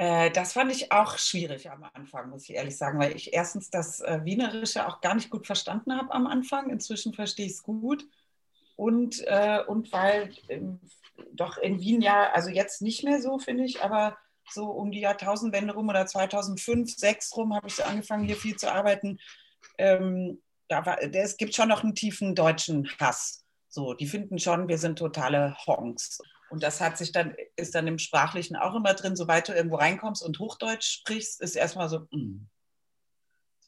Äh, 0.00 0.30
das 0.30 0.54
fand 0.54 0.72
ich 0.72 0.92
auch 0.92 1.18
schwierig 1.18 1.70
am 1.70 1.84
Anfang, 1.92 2.30
muss 2.30 2.48
ich 2.48 2.56
ehrlich 2.56 2.78
sagen, 2.78 2.98
weil 2.98 3.14
ich 3.14 3.34
erstens 3.34 3.68
das 3.68 4.00
äh, 4.00 4.20
Wienerische 4.24 4.88
auch 4.88 5.02
gar 5.02 5.14
nicht 5.14 5.28
gut 5.28 5.46
verstanden 5.46 5.94
habe 5.94 6.14
am 6.14 6.26
Anfang. 6.26 6.70
Inzwischen 6.70 7.12
verstehe 7.12 7.44
ich 7.44 7.52
es 7.52 7.62
gut. 7.62 8.08
Und, 8.76 9.22
äh, 9.26 9.62
und 9.66 9.92
weil 9.92 10.32
ähm, 10.48 10.80
doch 11.34 11.58
in 11.58 11.80
Wien 11.80 12.00
ja, 12.00 12.30
also 12.32 12.48
jetzt 12.48 12.80
nicht 12.80 13.04
mehr 13.04 13.20
so, 13.20 13.38
finde 13.38 13.64
ich, 13.64 13.82
aber 13.82 14.16
so 14.48 14.70
um 14.70 14.90
die 14.90 15.00
Jahrtausendwende 15.00 15.74
rum 15.74 15.90
oder 15.90 16.06
2005, 16.06 16.96
2006 16.96 17.36
rum 17.36 17.54
habe 17.54 17.68
ich 17.68 17.74
so 17.74 17.82
angefangen, 17.82 18.24
hier 18.24 18.36
viel 18.36 18.56
zu 18.56 18.72
arbeiten. 18.72 19.18
Ähm, 19.76 20.40
da 20.68 20.86
war, 20.86 21.02
es 21.02 21.36
gibt 21.36 21.54
schon 21.54 21.68
noch 21.68 21.84
einen 21.84 21.94
tiefen 21.94 22.34
deutschen 22.34 22.90
Hass. 22.98 23.44
So, 23.68 23.92
die 23.92 24.06
finden 24.06 24.38
schon, 24.38 24.66
wir 24.66 24.78
sind 24.78 24.98
totale 24.98 25.54
Honks. 25.66 26.22
Und 26.50 26.62
das 26.62 26.80
hat 26.80 26.98
sich 26.98 27.12
dann, 27.12 27.34
ist 27.56 27.74
dann 27.74 27.86
im 27.86 27.98
Sprachlichen 27.98 28.56
auch 28.56 28.74
immer 28.74 28.94
drin, 28.94 29.16
sobald 29.16 29.48
du 29.48 29.52
irgendwo 29.52 29.76
reinkommst 29.76 30.22
und 30.22 30.38
Hochdeutsch 30.38 30.98
sprichst, 30.98 31.40
ist 31.40 31.54
erstmal 31.54 31.88
so, 31.88 32.00
mm. 32.10 32.48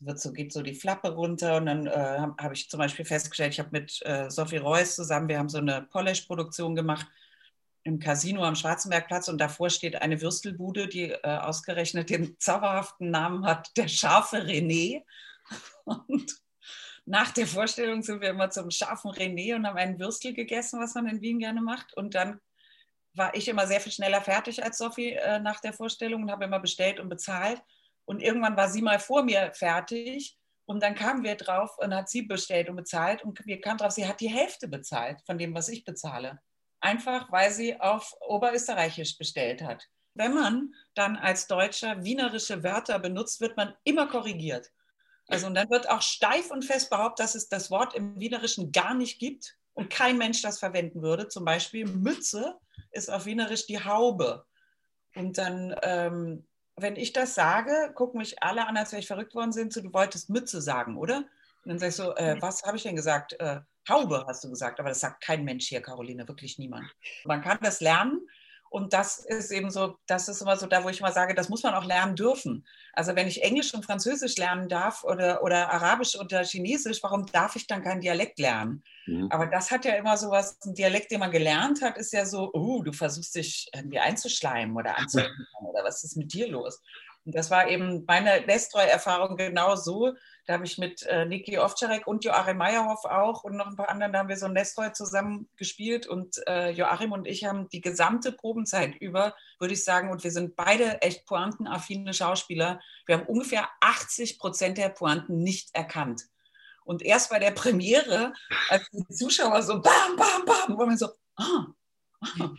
wird 0.01 0.21
so, 0.21 0.33
geht 0.33 0.53
so 0.53 0.62
die 0.62 0.75
Flappe 0.75 1.14
runter. 1.14 1.57
Und 1.57 1.66
dann 1.66 1.87
äh, 1.87 2.18
habe 2.38 2.55
ich 2.55 2.68
zum 2.68 2.79
Beispiel 2.79 3.05
festgestellt, 3.05 3.53
ich 3.53 3.61
habe 3.61 3.71
mit 3.73 4.01
äh, 4.05 4.31
Sophie 4.31 4.57
Reuss 4.57 4.97
zusammen, 4.97 5.29
wir 5.29 5.38
haben 5.38 5.49
so 5.49 5.59
eine 5.59 5.83
Polish-Produktion 5.83 6.75
gemacht 6.75 7.07
im 7.85 7.99
Casino 7.99 8.45
am 8.45 8.55
Schwarzenbergplatz 8.55 9.29
und 9.29 9.40
davor 9.40 9.71
steht 9.71 10.01
eine 10.01 10.21
Würstelbude, 10.21 10.88
die 10.88 11.11
äh, 11.11 11.21
ausgerechnet 11.23 12.11
den 12.11 12.38
zauberhaften 12.38 13.11
Namen 13.11 13.45
hat, 13.45 13.77
der 13.77 13.88
scharfe 13.88 14.38
René. 14.38 15.03
Und 16.07 16.40
nach 17.05 17.33
der 17.33 17.49
Vorstellung 17.49 18.03
sind 18.03 18.21
wir 18.21 18.31
immer 18.31 18.51
zum 18.51 18.71
scharfen 18.71 19.11
René 19.11 19.57
und 19.57 19.66
haben 19.66 19.77
einen 19.77 19.99
Würstel 19.99 20.33
gegessen, 20.33 20.81
was 20.81 20.95
man 20.95 21.09
in 21.09 21.21
Wien 21.21 21.40
gerne 21.40 21.61
macht. 21.61 21.92
Und 21.97 22.14
dann 22.14 22.40
war 23.14 23.35
ich 23.35 23.48
immer 23.48 23.66
sehr 23.66 23.81
viel 23.81 23.92
schneller 23.92 24.22
fertig 24.22 24.64
als 24.64 24.79
Sophie 24.79 25.12
äh, 25.12 25.38
nach 25.40 25.61
der 25.61 25.72
Vorstellung 25.72 26.22
und 26.22 26.31
habe 26.31 26.44
immer 26.44 26.61
bestellt 26.61 27.01
und 27.01 27.09
bezahlt. 27.09 27.62
Und 28.05 28.22
irgendwann 28.22 28.57
war 28.57 28.68
sie 28.68 28.83
mal 28.83 28.98
vor 28.98 29.22
mir 29.22 29.53
fertig 29.55 30.38
und 30.64 30.83
dann 30.83 30.94
kamen 30.94 31.22
wir 31.22 31.37
drauf 31.37 31.77
und 31.79 31.94
hat 31.94 32.09
sie 32.09 32.22
bestellt 32.22 32.68
und 32.68 32.77
bezahlt 32.77 33.22
und 33.22 33.44
wir 33.46 33.61
kamen 33.61 33.79
drauf, 33.79 33.92
sie 33.92 34.07
hat 34.07 34.20
die 34.20 34.31
Hälfte 34.31 34.68
bezahlt 34.68 35.20
von 35.27 35.38
dem, 35.38 35.55
was 35.55 35.68
ich 35.68 35.85
bezahle 35.85 36.40
einfach 36.83 37.31
weil 37.33 37.51
sie 37.51 37.81
auf 37.81 38.14
Oberösterreichisch 38.20 39.16
bestellt 39.16 39.62
hat. 39.62 39.88
Wenn 40.14 40.35
man 40.35 40.75
dann 40.94 41.16
als 41.16 41.46
Deutscher 41.46 42.05
wienerische 42.05 42.62
Wörter 42.62 42.98
benutzt, 42.98 43.40
wird 43.40 43.57
man 43.57 43.75
immer 43.85 44.09
korrigiert. 44.09 44.70
Also 45.29 45.46
und 45.46 45.55
dann 45.55 45.70
wird 45.70 45.88
auch 45.88 46.03
steif 46.03 46.51
und 46.51 46.64
fest 46.64 46.90
behauptet, 46.90 47.25
dass 47.25 47.35
es 47.35 47.48
das 47.48 47.70
Wort 47.70 47.94
im 47.94 48.18
Wienerischen 48.20 48.72
gar 48.72 48.92
nicht 48.92 49.18
gibt 49.18 49.57
und 49.74 49.90
kein 49.90 50.18
Mensch 50.18 50.42
das 50.42 50.58
verwenden 50.58 51.02
würde. 51.02 51.28
Zum 51.28 51.44
Beispiel 51.44 51.87
Mütze 51.87 52.58
ist 52.90 53.11
auf 53.11 53.26
Wienerisch 53.26 53.66
die 53.66 53.82
Haube. 53.82 54.44
Und 55.14 55.38
dann, 55.38 55.74
ähm, 55.82 56.46
wenn 56.76 56.96
ich 56.96 57.12
das 57.12 57.35
sage, 57.35 57.92
gucken 57.94 58.18
mich 58.18 58.42
alle 58.42 58.66
an, 58.66 58.76
als 58.76 58.92
wäre 58.92 59.00
ich 59.00 59.06
verrückt 59.06 59.35
worden 59.35 59.52
sind, 59.52 59.72
so, 59.72 59.80
du 59.80 59.92
wolltest 59.92 60.30
Mütze 60.30 60.61
sagen, 60.61 60.96
oder? 60.96 61.18
Und 61.64 61.68
dann 61.68 61.78
sage 61.78 61.90
ich 61.90 61.96
so, 61.96 62.14
äh, 62.16 62.40
was 62.40 62.62
habe 62.64 62.76
ich 62.76 62.82
denn 62.82 62.96
gesagt? 62.96 63.35
Äh, 63.38 63.61
Haube, 63.88 64.24
hast 64.26 64.44
du 64.44 64.50
gesagt, 64.50 64.80
aber 64.80 64.88
das 64.88 65.00
sagt 65.00 65.22
kein 65.22 65.44
Mensch 65.44 65.68
hier, 65.68 65.82
Caroline, 65.82 66.26
wirklich 66.28 66.58
niemand. 66.58 66.87
Man 67.24 67.42
kann 67.42 67.58
das 67.62 67.80
lernen 67.80 68.20
und 68.72 68.94
das 68.94 69.18
ist 69.18 69.50
eben 69.50 69.70
so, 69.70 69.96
das 70.06 70.28
ist 70.28 70.40
immer 70.40 70.56
so 70.56 70.66
da, 70.66 70.82
wo 70.82 70.88
ich 70.88 71.02
mal 71.02 71.12
sage, 71.12 71.35
das 71.35 71.50
muss 71.50 71.62
man 71.62 71.74
auch 71.74 71.85
lernen 71.85 72.16
dürfen. 72.16 72.66
Also 72.94 73.14
wenn 73.14 73.28
ich 73.28 73.42
Englisch 73.42 73.74
und 73.74 73.85
Französisch 73.85 74.38
lernen 74.38 74.70
darf 74.70 75.04
oder, 75.04 75.42
oder 75.42 75.70
Arabisch 75.70 76.18
oder 76.18 76.42
Chinesisch, 76.42 77.02
warum 77.02 77.26
darf 77.26 77.54
ich 77.54 77.66
dann 77.66 77.82
keinen 77.82 78.00
Dialekt 78.00 78.38
lernen? 78.38 78.82
Mhm. 79.06 79.28
Aber 79.30 79.46
das 79.46 79.70
hat 79.70 79.85
ja 79.85 79.94
immer 79.94 80.16
so 80.16 80.30
was, 80.30 80.58
ein 80.64 80.74
Dialekt, 80.74 81.11
den 81.11 81.20
man 81.20 81.30
gelernt 81.30 81.82
hat, 81.82 81.98
ist 81.98 82.14
ja 82.14 82.24
so, 82.24 82.50
oh, 82.54 82.82
du 82.82 82.92
versuchst 82.92 83.35
dich 83.35 83.68
irgendwie 83.74 83.98
einzuschleimen 83.98 84.74
oder 84.74 84.96
anzuhören 84.96 85.46
oder 85.61 85.85
was 85.85 86.02
ist 86.02 86.16
mit 86.16 86.32
dir 86.32 86.48
los? 86.48 86.80
Und 87.24 87.35
das 87.35 87.50
war 87.50 87.68
eben 87.68 88.04
meine 88.06 88.44
Nestroy-Erfahrung 88.46 89.37
genau 89.37 89.76
so. 89.76 90.12
Da 90.46 90.54
habe 90.54 90.64
ich 90.64 90.76
mit 90.78 91.02
äh, 91.04 91.24
Niki 91.24 91.58
Ovtcharek 91.58 92.06
und 92.06 92.24
Joachim 92.24 92.56
Meyerhoff 92.56 93.04
auch 93.04 93.44
und 93.44 93.56
noch 93.56 93.66
ein 93.66 93.76
paar 93.76 93.88
anderen, 93.88 94.12
da 94.12 94.18
haben 94.18 94.28
wir 94.28 94.37
so 94.37 94.48
Nestroy 94.48 94.92
zusammen 94.92 95.48
gespielt 95.56 96.06
und 96.06 96.37
äh, 96.48 96.70
Joachim 96.70 97.12
und 97.12 97.26
ich 97.26 97.44
haben 97.44 97.68
die 97.68 97.80
gesamte 97.80 98.32
Probenzeit 98.32 98.96
über, 98.96 99.37
würde 99.61 99.74
ich 99.74 99.85
sagen, 99.85 100.11
und 100.11 100.24
wir 100.24 100.32
sind 100.32 100.56
beide 100.56 101.00
echt 101.00 101.26
pointenaffine 101.26 102.12
Schauspieler. 102.12 102.80
Wir 103.06 103.18
haben 103.18 103.26
ungefähr 103.26 103.68
80 103.80 104.40
Prozent 104.40 104.78
der 104.78 104.88
Pointen 104.88 105.42
nicht 105.42 105.74
erkannt. 105.74 106.22
Und 106.85 107.02
erst 107.02 107.30
bei 107.30 107.38
der 107.38 107.52
Premiere, 107.52 108.32
als 108.68 108.88
die 108.90 109.06
Zuschauer 109.14 109.62
so 109.62 109.80
bam, 109.80 110.16
bam, 110.16 110.44
bam, 110.44 110.76
wo 110.76 110.87
man 110.87 110.98
so, 110.98 111.06
ah, 111.37 111.66
ah, 112.20 112.50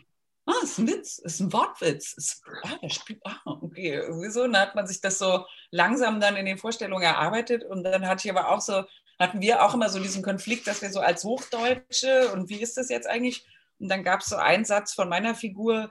ah, 0.46 0.64
ist 0.64 0.78
ein 0.78 0.88
Witz, 0.88 1.20
ist 1.20 1.40
ein 1.40 1.54
Wortwitz. 1.54 2.14
Ist, 2.14 2.42
ah, 2.64 2.78
der 2.82 2.90
spielt, 2.90 3.22
ah, 3.26 3.40
okay. 3.46 4.02
Wieso? 4.22 4.42
Dann 4.44 4.58
hat 4.58 4.76
man 4.76 4.88
sich 4.88 5.02
das 5.02 5.18
so 5.18 5.46
langsam 5.72 6.20
dann 6.20 6.36
in 6.36 6.46
den 6.46 6.58
Vorstellungen 6.58 7.04
erarbeitet 7.04 7.64
und 7.64 7.84
dann 7.84 8.08
hatte 8.08 8.28
ich 8.28 8.36
aber 8.36 8.50
auch 8.50 8.62
so, 8.62 8.84
hatten 9.20 9.42
wir 9.42 9.64
auch 9.64 9.74
immer 9.74 9.90
so 9.90 10.00
diesen 10.00 10.24
Konflikt, 10.24 10.68
dass 10.68 10.82
wir 10.82 10.92
so 10.92 11.00
als 11.00 11.24
Hochdeutsche 11.24 12.32
und 12.34 12.50
wie 12.50 12.62
ist 12.62 12.78
das 12.78 12.90
jetzt 12.90 13.08
eigentlich? 13.08 13.46
Und 13.80 13.90
dann 13.90 14.04
gab 14.04 14.22
es 14.22 14.28
so 14.28 14.36
einen 14.36 14.66
Satz 14.66 14.94
von 14.94 15.10
meiner 15.10 15.36
Figur, 15.36 15.90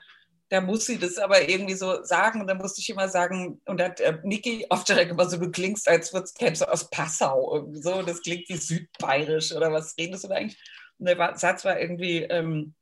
da 0.49 0.61
muss 0.61 0.85
sie 0.85 0.99
das 0.99 1.17
aber 1.17 1.49
irgendwie 1.49 1.75
so 1.75 2.05
sagen 2.05 2.43
und 2.43 2.47
dann 2.47 2.59
musste 2.59 2.81
ich 2.81 2.91
immer 2.91 3.09
sagen, 3.09 3.63
und 3.65 3.81
da 3.81 3.87
hat 3.87 4.01
äh, 4.01 4.19
Niki 4.23 4.67
oft 4.69 4.87
direkt 4.87 5.11
immer 5.11 5.29
so, 5.29 5.39
du 5.39 5.51
klingst, 5.51 5.89
als 5.89 6.13
würdest 6.13 6.41
du 6.43 6.71
aus 6.71 6.91
Passau, 6.91 7.55
irgendwie 7.55 7.81
so, 7.81 8.03
das 8.03 8.21
klingt 8.21 8.49
wie 8.51 8.59
südbayerisch 8.59 9.53
oder 9.53 9.73
was 9.73 9.97
redest 9.97 10.25
du 10.25 10.29
da 10.29 10.35
eigentlich? 10.35 10.63
Und 10.99 11.07
der 11.07 11.39
Satz 11.39 11.65
war 11.65 11.81
irgendwie, 11.81 12.19
ähm, 12.25 12.75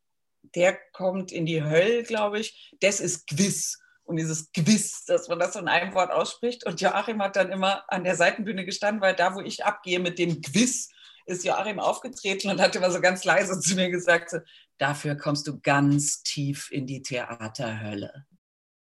der 0.43 0.79
kommt 0.93 1.33
in 1.33 1.47
die 1.47 1.63
Hölle, 1.63 2.03
glaube 2.03 2.41
ich. 2.41 2.75
Das 2.81 3.01
ist 3.01 3.27
Quiz. 3.29 3.79
Und 4.05 4.17
dieses 4.17 4.51
Quiz, 4.53 5.05
dass 5.05 5.29
man 5.29 5.39
das 5.39 5.53
so 5.53 5.61
in 5.61 5.69
einem 5.69 5.95
Wort 5.95 6.11
ausspricht. 6.11 6.67
Und 6.67 6.81
Joachim 6.81 7.23
hat 7.23 7.37
dann 7.37 7.53
immer 7.53 7.85
an 7.89 8.03
der 8.03 8.17
Seitenbühne 8.17 8.65
gestanden, 8.65 9.01
weil 9.01 9.15
da, 9.15 9.35
wo 9.35 9.41
ich 9.41 9.65
abgehe 9.65 10.01
mit 10.01 10.19
dem 10.19 10.41
Quiz, 10.41 10.89
ist 11.27 11.45
Joachim 11.45 11.79
aufgetreten 11.79 12.51
und 12.51 12.61
hat 12.61 12.75
immer 12.75 12.91
so 12.91 13.01
ganz 13.01 13.25
leise 13.25 13.61
zu 13.61 13.77
mir 13.77 13.91
gesagt, 13.91 14.31
so, 14.31 14.39
dafür 14.79 15.15
kommst 15.15 15.47
du 15.47 15.61
ganz 15.61 16.23
tief 16.23 16.71
in 16.73 16.87
die 16.87 17.03
Theaterhölle. 17.03 18.27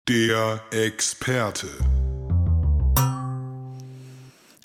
Der 0.07 0.63
Experte. 0.71 1.67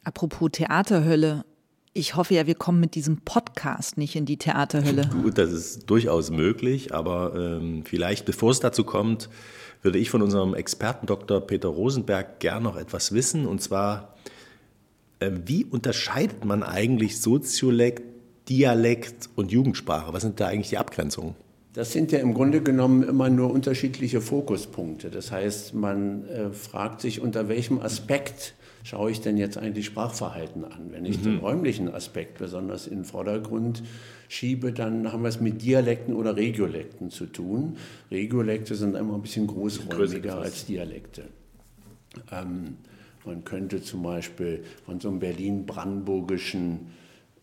Apropos 0.04 0.50
Theaterhölle, 0.52 1.44
ich 1.96 2.14
hoffe 2.14 2.35
ja, 2.35 2.46
wir 2.46 2.54
kommen 2.54 2.78
mit 2.78 2.94
diesem 2.94 3.18
Podcast 3.22 3.96
nicht 3.96 4.16
in 4.16 4.26
die 4.26 4.37
Theaterhölle. 4.37 5.09
Gut, 5.22 5.38
das 5.38 5.50
ist 5.50 5.88
durchaus 5.88 6.30
möglich, 6.30 6.94
aber 6.94 7.35
ähm, 7.35 7.85
vielleicht, 7.85 8.26
bevor 8.26 8.50
es 8.50 8.61
dazu 8.61 8.85
kommt, 8.85 9.30
würde 9.82 9.98
ich 9.98 10.11
von 10.11 10.20
unserem 10.20 10.54
Experten 10.54 11.06
Dr. 11.06 11.40
Peter 11.40 11.68
Rosenberg 11.68 12.38
gern 12.38 12.62
noch 12.62 12.76
etwas 12.76 13.12
wissen. 13.12 13.46
Und 13.46 13.62
zwar, 13.62 14.14
äh, 15.20 15.30
wie 15.46 15.64
unterscheidet 15.64 16.44
man 16.44 16.62
eigentlich 16.62 17.20
Soziolekt, 17.20 18.02
Dialekt 18.48 19.30
und 19.35 19.50
Jugendsprache? 19.50 20.12
Was 20.12 20.22
sind 20.22 20.38
da 20.38 20.48
eigentlich 20.48 20.68
die 20.68 20.78
Abgrenzungen? 20.78 21.35
Das 21.72 21.92
sind 21.92 22.12
ja 22.12 22.18
im 22.18 22.35
Grunde 22.35 22.62
genommen 22.62 23.02
immer 23.02 23.30
nur 23.30 23.50
unterschiedliche 23.50 24.20
Fokuspunkte. 24.20 25.11
Das 25.11 25.32
heißt, 25.32 25.74
man 25.74 26.26
äh, 26.28 26.50
fragt 26.50 27.00
sich, 27.00 27.20
unter 27.20 27.48
welchem 27.48 27.80
Aspekt 27.80 28.54
schaue 28.87 29.11
ich 29.11 29.20
denn 29.20 29.37
jetzt 29.37 29.59
eigentlich 29.59 29.87
Sprachverhalten 29.87 30.64
an? 30.64 30.92
Wenn 30.92 31.05
ich 31.05 31.18
mhm. 31.18 31.25
den 31.25 31.38
räumlichen 31.38 31.92
Aspekt 31.92 32.38
besonders 32.38 32.87
in 32.87 32.99
den 32.99 33.05
Vordergrund 33.05 33.83
schiebe, 34.29 34.72
dann 34.72 35.12
haben 35.12 35.22
wir 35.22 35.29
es 35.29 35.40
mit 35.40 35.62
Dialekten 35.62 36.14
oder 36.14 36.37
Regiolekten 36.37 37.11
zu 37.11 37.27
tun. 37.27 37.77
Regiolekte 38.12 38.77
sind 38.77 38.94
immer 38.94 39.14
ein 39.14 39.22
bisschen 39.22 39.49
großräumiger 39.49 40.38
als 40.38 40.66
Dialekte. 40.66 41.25
Ähm, 42.31 42.77
man 43.25 43.42
könnte 43.42 43.83
zum 43.83 44.05
Beispiel 44.05 44.62
von 44.85 45.01
so 45.01 45.09
einem 45.09 45.18
berlin-brandenburgischen 45.18 46.92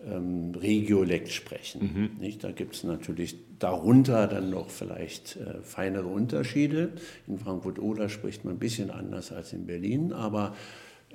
ähm, 0.10 0.54
Regiolekt 0.56 1.30
sprechen. 1.30 1.82
Mhm. 1.94 2.22
Nicht? 2.22 2.42
Da 2.46 2.52
gibt 2.54 2.76
es 2.76 2.86
natürlich 2.86 3.36
darunter 3.60 4.28
dann 4.28 4.50
noch 4.50 4.70
vielleicht 4.70 5.36
äh, 5.36 5.62
feinere 5.62 6.08
Unterschiede. 6.08 6.94
In 7.28 7.38
Frankfurt-Oder 7.38 8.08
spricht 8.08 8.46
man 8.46 8.56
ein 8.56 8.60
bisschen 8.60 8.92
anders 8.92 9.34
als 9.34 9.52
in 9.52 9.66
Berlin, 9.66 10.14
aber 10.14 10.56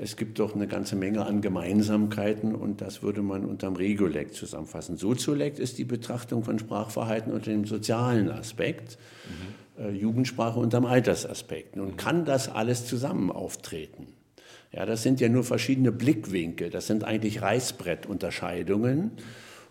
es 0.00 0.16
gibt 0.16 0.38
doch 0.38 0.54
eine 0.54 0.68
ganze 0.68 0.94
Menge 0.94 1.26
an 1.26 1.40
Gemeinsamkeiten 1.40 2.54
und 2.54 2.80
das 2.80 3.02
würde 3.02 3.20
man 3.20 3.44
unterm 3.44 3.74
Regiolekt 3.74 4.34
zusammenfassen. 4.34 4.96
Soziolekt 4.96 5.58
ist 5.58 5.76
die 5.76 5.84
Betrachtung 5.84 6.44
von 6.44 6.58
Sprachverhalten 6.58 7.32
unter 7.32 7.50
dem 7.50 7.64
sozialen 7.64 8.30
Aspekt, 8.30 8.96
mhm. 9.76 9.84
äh, 9.84 9.90
Jugendsprache 9.90 10.60
unterm 10.60 10.86
Altersaspekt. 10.86 11.74
Nun 11.74 11.96
kann 11.96 12.24
das 12.24 12.48
alles 12.48 12.86
zusammen 12.86 13.32
auftreten. 13.32 14.06
Ja, 14.70 14.86
das 14.86 15.02
sind 15.02 15.18
ja 15.20 15.28
nur 15.28 15.42
verschiedene 15.42 15.90
Blickwinkel, 15.90 16.70
das 16.70 16.86
sind 16.86 17.02
eigentlich 17.02 17.42
Reißbrettunterscheidungen. 17.42 19.12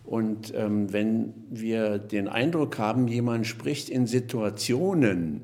Und 0.04 0.52
ähm, 0.54 0.92
wenn 0.92 1.32
wir 1.48 1.98
den 1.98 2.28
Eindruck 2.28 2.78
haben, 2.78 3.08
jemand 3.08 3.46
spricht 3.46 3.88
in 3.88 4.06
Situationen, 4.06 5.42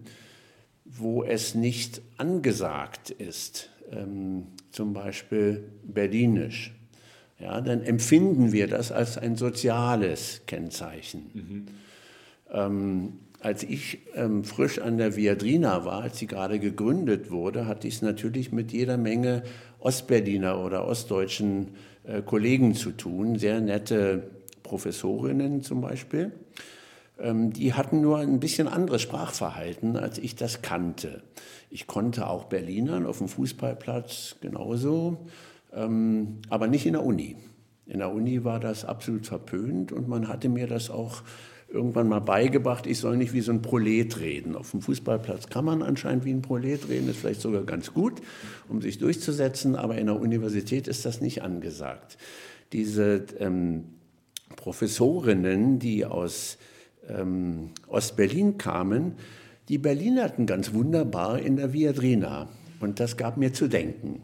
wo 0.84 1.24
es 1.24 1.54
nicht 1.54 2.02
angesagt 2.18 3.10
ist, 3.10 3.70
ähm, 3.90 4.48
zum 4.70 4.92
Beispiel 4.92 5.64
Berlinisch, 5.82 6.74
ja, 7.38 7.60
dann 7.60 7.82
empfinden 7.82 8.52
wir 8.52 8.68
das 8.68 8.92
als 8.92 9.18
ein 9.18 9.36
soziales 9.36 10.42
Kennzeichen. 10.46 11.30
Mhm. 11.34 11.66
Ähm, 12.52 13.12
als 13.40 13.62
ich 13.62 13.98
ähm, 14.14 14.44
frisch 14.44 14.78
an 14.78 14.96
der 14.96 15.16
Viadrina 15.16 15.84
war, 15.84 16.02
als 16.02 16.18
sie 16.18 16.26
gerade 16.26 16.58
gegründet 16.58 17.30
wurde, 17.30 17.66
hatte 17.66 17.86
ich 17.86 17.96
es 17.96 18.02
natürlich 18.02 18.52
mit 18.52 18.72
jeder 18.72 18.96
Menge 18.96 19.42
Ostberliner 19.80 20.64
oder 20.64 20.86
ostdeutschen 20.86 21.72
äh, 22.04 22.22
Kollegen 22.22 22.74
zu 22.74 22.92
tun, 22.92 23.38
sehr 23.38 23.60
nette 23.60 24.30
Professorinnen 24.62 25.62
zum 25.62 25.82
Beispiel. 25.82 26.32
Ähm, 27.18 27.52
die 27.52 27.74
hatten 27.74 28.00
nur 28.00 28.18
ein 28.18 28.40
bisschen 28.40 28.68
anderes 28.68 29.02
Sprachverhalten, 29.02 29.96
als 29.96 30.18
ich 30.18 30.34
das 30.34 30.62
kannte. 30.62 31.22
Ich 31.70 31.86
konnte 31.86 32.26
auch 32.28 32.44
Berlinern 32.44 33.06
auf 33.06 33.18
dem 33.18 33.28
Fußballplatz 33.28 34.36
genauso, 34.40 35.18
ähm, 35.72 36.38
aber 36.48 36.66
nicht 36.66 36.86
in 36.86 36.94
der 36.94 37.04
Uni. 37.04 37.36
In 37.86 37.98
der 37.98 38.12
Uni 38.12 38.44
war 38.44 38.60
das 38.60 38.84
absolut 38.84 39.26
verpönt 39.26 39.92
und 39.92 40.08
man 40.08 40.28
hatte 40.28 40.48
mir 40.48 40.66
das 40.66 40.90
auch 40.90 41.22
irgendwann 41.68 42.08
mal 42.08 42.20
beigebracht, 42.20 42.86
ich 42.86 42.98
soll 42.98 43.16
nicht 43.16 43.32
wie 43.32 43.40
so 43.40 43.52
ein 43.52 43.60
Prolet 43.60 44.18
reden. 44.20 44.54
Auf 44.54 44.70
dem 44.70 44.80
Fußballplatz 44.80 45.48
kann 45.48 45.64
man 45.64 45.82
anscheinend 45.82 46.24
wie 46.24 46.30
ein 46.30 46.40
Prolet 46.40 46.88
reden, 46.88 47.08
ist 47.08 47.18
vielleicht 47.18 47.40
sogar 47.40 47.64
ganz 47.64 47.92
gut, 47.92 48.22
um 48.68 48.80
sich 48.80 48.98
durchzusetzen, 48.98 49.74
aber 49.74 49.98
in 49.98 50.06
der 50.06 50.18
Universität 50.18 50.88
ist 50.88 51.04
das 51.04 51.20
nicht 51.20 51.42
angesagt. 51.42 52.16
Diese 52.72 53.26
ähm, 53.38 53.84
Professorinnen, 54.56 55.78
die 55.80 56.06
aus 56.06 56.58
ähm, 57.08 57.70
Ostberlin 57.88 58.58
kamen, 58.58 59.14
die 59.68 59.78
Berlinerten 59.78 60.46
ganz 60.46 60.72
wunderbar 60.72 61.38
in 61.38 61.56
der 61.56 61.72
Viadrina. 61.72 62.48
Und 62.80 63.00
das 63.00 63.16
gab 63.16 63.36
mir 63.36 63.52
zu 63.52 63.68
denken. 63.68 64.22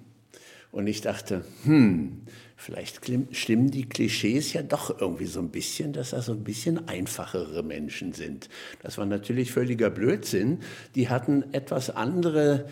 Und 0.73 0.87
ich 0.87 1.01
dachte, 1.01 1.45
hm, 1.65 2.23
vielleicht 2.57 3.01
stimmen 3.33 3.71
die 3.71 3.89
Klischees 3.89 4.53
ja 4.53 4.63
doch 4.63 5.01
irgendwie 5.01 5.27
so 5.27 5.41
ein 5.41 5.49
bisschen, 5.49 5.93
dass 5.93 6.11
das 6.11 6.27
so 6.27 6.33
ein 6.33 6.45
bisschen 6.45 6.87
einfachere 6.89 7.65
Menschen 7.65 8.13
sind. 8.13 8.49
Das 8.83 8.97
war 8.97 9.07
natürlich 9.07 9.51
völliger 9.51 9.91
Blödsinn. 9.91 10.59
Die 10.95 11.09
hatten 11.09 11.43
etwas 11.53 11.91
andere 11.91 12.67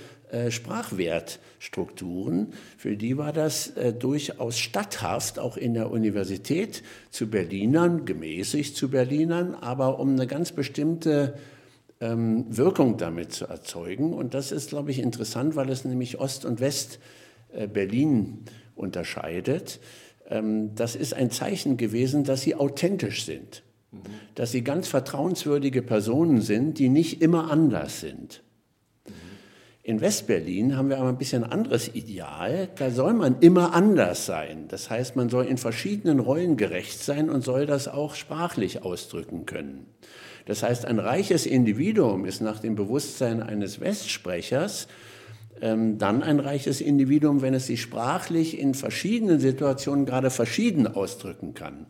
Sprachwertstrukturen. 0.51 2.53
Für 2.77 2.97
die 2.97 3.17
war 3.17 3.33
das 3.33 3.71
äh, 3.71 3.93
durchaus 3.93 4.59
statthaft, 4.59 5.39
auch 5.39 5.57
in 5.57 5.75
der 5.75 5.91
Universität 5.91 6.83
zu 7.11 7.29
Berlinern, 7.29 8.05
gemäßigt 8.05 8.77
zu 8.77 8.91
Berlinern, 8.91 9.55
aber 9.55 9.99
um 9.99 10.11
eine 10.11 10.27
ganz 10.27 10.53
bestimmte 10.53 11.35
ähm, 12.01 12.47
Wirkung 12.49 12.97
damit 12.97 13.33
zu 13.33 13.47
erzeugen. 13.47 14.13
Und 14.13 14.35
das 14.35 14.53
ist, 14.53 14.71
glaube 14.71 14.91
ich, 14.91 14.99
interessant, 14.99 15.57
weil 15.57 15.71
es 15.71 15.85
nämlich 15.85 16.21
Ost 16.21 16.45
und 16.45 16.61
West 16.61 16.99
äh, 17.53 17.67
Berlin 17.67 18.45
unterscheidet. 18.75 19.81
Ähm, 20.29 20.75
das 20.75 20.95
ist 20.95 21.15
ein 21.15 21.31
Zeichen 21.31 21.77
gewesen, 21.77 22.25
dass 22.25 22.43
sie 22.43 22.55
authentisch 22.55 23.25
sind, 23.25 23.63
mhm. 23.91 24.01
dass 24.35 24.53
sie 24.53 24.63
ganz 24.63 24.89
vertrauenswürdige 24.89 25.83
Personen 25.83 26.41
sind, 26.41 26.79
die 26.79 26.89
nicht 26.89 27.23
immer 27.23 27.51
anders 27.51 28.01
sind. 28.01 28.43
In 29.89 30.03
Westberlin 30.03 30.77
haben 30.77 30.91
wir 30.91 30.99
aber 30.99 31.09
ein 31.09 31.17
bisschen 31.17 31.45
anderes 31.45 31.95
Ideal. 31.95 32.69
Da 32.77 32.91
soll 32.91 33.15
man 33.15 33.37
immer 33.41 33.73
anders 33.73 34.27
sein. 34.27 34.67
Das 34.69 34.91
heißt, 34.91 35.17
man 35.17 35.31
soll 35.31 35.47
in 35.47 35.57
verschiedenen 35.57 36.19
Rollen 36.21 36.59
gerecht 36.59 37.03
sein 37.03 37.31
und 37.31 37.43
soll 37.43 37.65
das 37.65 37.89
auch 37.89 38.15
sprachlich 38.15 38.83
ausdrücken 38.83 39.47
können. 39.47 39.87
Das 40.45 40.63
heißt, 40.63 40.85
ein 40.85 40.99
reiches 40.99 41.47
Individuum 41.47 42.27
ist 42.27 42.43
nach 42.43 42.61
dem 42.61 42.75
Bewusstsein 42.75 43.43
eines 43.43 43.81
Westsprechers 43.81 44.89
ähm, 45.63 45.97
dann 45.97 46.23
ein 46.23 46.39
reiches 46.39 46.83
Individuum, 46.83 47.41
wenn 47.41 47.55
es 47.55 47.67
sich 47.69 47.81
sprachlich 47.81 48.61
in 48.61 48.75
verschiedenen 48.75 49.41
Situationen 49.41 50.05
gerade 50.05 50.29
verschieden 50.29 50.87
ausdrücken 50.87 51.55
kann. 51.55 51.87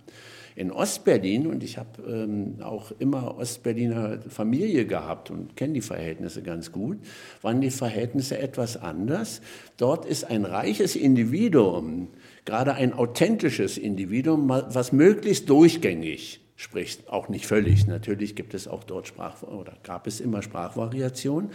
In 0.58 0.72
Ostberlin, 0.72 1.46
und 1.46 1.62
ich 1.62 1.78
habe 1.78 2.02
ähm, 2.02 2.56
auch 2.62 2.90
immer 2.98 3.38
Ostberliner 3.38 4.18
Familie 4.28 4.86
gehabt 4.86 5.30
und 5.30 5.54
kenne 5.54 5.74
die 5.74 5.80
Verhältnisse 5.80 6.42
ganz 6.42 6.72
gut, 6.72 6.98
waren 7.42 7.60
die 7.60 7.70
Verhältnisse 7.70 8.40
etwas 8.40 8.76
anders. 8.76 9.40
Dort 9.76 10.04
ist 10.04 10.24
ein 10.24 10.44
reiches 10.44 10.96
Individuum, 10.96 12.08
gerade 12.44 12.74
ein 12.74 12.92
authentisches 12.92 13.78
Individuum, 13.78 14.48
was 14.48 14.90
möglichst 14.90 15.48
durchgängig 15.48 16.40
spricht, 16.56 17.08
auch 17.08 17.28
nicht 17.28 17.46
völlig. 17.46 17.86
Natürlich 17.86 18.34
gibt 18.34 18.52
es 18.52 18.66
auch 18.66 18.82
dort 18.82 19.06
Sprach 19.06 19.44
oder 19.44 19.74
gab 19.84 20.08
es 20.08 20.18
immer 20.18 20.42
Sprachvariationen, 20.42 21.50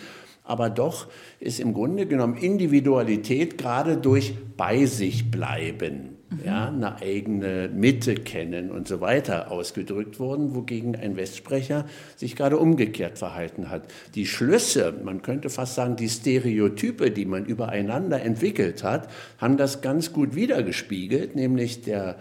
aber 0.45 0.69
doch 0.69 1.07
ist 1.41 1.59
im 1.59 1.73
Grunde 1.73 2.05
genommen 2.05 2.37
Individualität 2.37 3.57
gerade 3.57 3.97
durch 3.97 4.33
bei 4.55 4.85
sich 4.85 5.29
bleiben. 5.29 6.12
Ja, 6.45 6.67
eine 6.67 7.01
eigene 7.01 7.69
Mitte 7.73 8.15
kennen 8.15 8.71
und 8.71 8.87
so 8.87 9.01
weiter 9.01 9.51
ausgedrückt 9.51 10.19
worden, 10.19 10.55
wogegen 10.55 10.95
ein 10.95 11.15
Westsprecher 11.15 11.85
sich 12.15 12.35
gerade 12.35 12.57
umgekehrt 12.57 13.17
verhalten 13.17 13.69
hat. 13.69 13.83
Die 14.15 14.25
Schlüsse, 14.25 14.93
man 15.03 15.21
könnte 15.21 15.49
fast 15.49 15.75
sagen, 15.75 15.95
die 15.95 16.09
Stereotype, 16.09 17.11
die 17.11 17.25
man 17.25 17.45
übereinander 17.45 18.21
entwickelt 18.21 18.83
hat, 18.83 19.09
haben 19.37 19.57
das 19.57 19.81
ganz 19.81 20.13
gut 20.13 20.35
wiedergespiegelt, 20.35 21.35
nämlich 21.35 21.81
der 21.81 22.17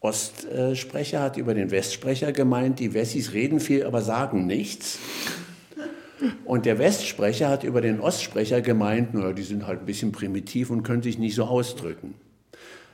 Ostsprecher 0.00 1.20
hat 1.20 1.36
über 1.36 1.54
den 1.54 1.70
Westsprecher 1.70 2.32
gemeint, 2.32 2.78
die 2.78 2.94
Wessis 2.94 3.32
reden 3.32 3.58
viel, 3.58 3.84
aber 3.84 4.00
sagen 4.00 4.46
nichts. 4.46 4.98
Und 6.44 6.66
der 6.66 6.78
Westsprecher 6.78 7.48
hat 7.48 7.64
über 7.64 7.80
den 7.80 8.00
Ostsprecher 8.00 8.60
gemeint, 8.60 9.14
naja, 9.14 9.32
die 9.32 9.42
sind 9.42 9.66
halt 9.66 9.80
ein 9.80 9.86
bisschen 9.86 10.12
primitiv 10.12 10.70
und 10.70 10.82
können 10.82 11.02
sich 11.02 11.18
nicht 11.18 11.34
so 11.34 11.44
ausdrücken. 11.44 12.14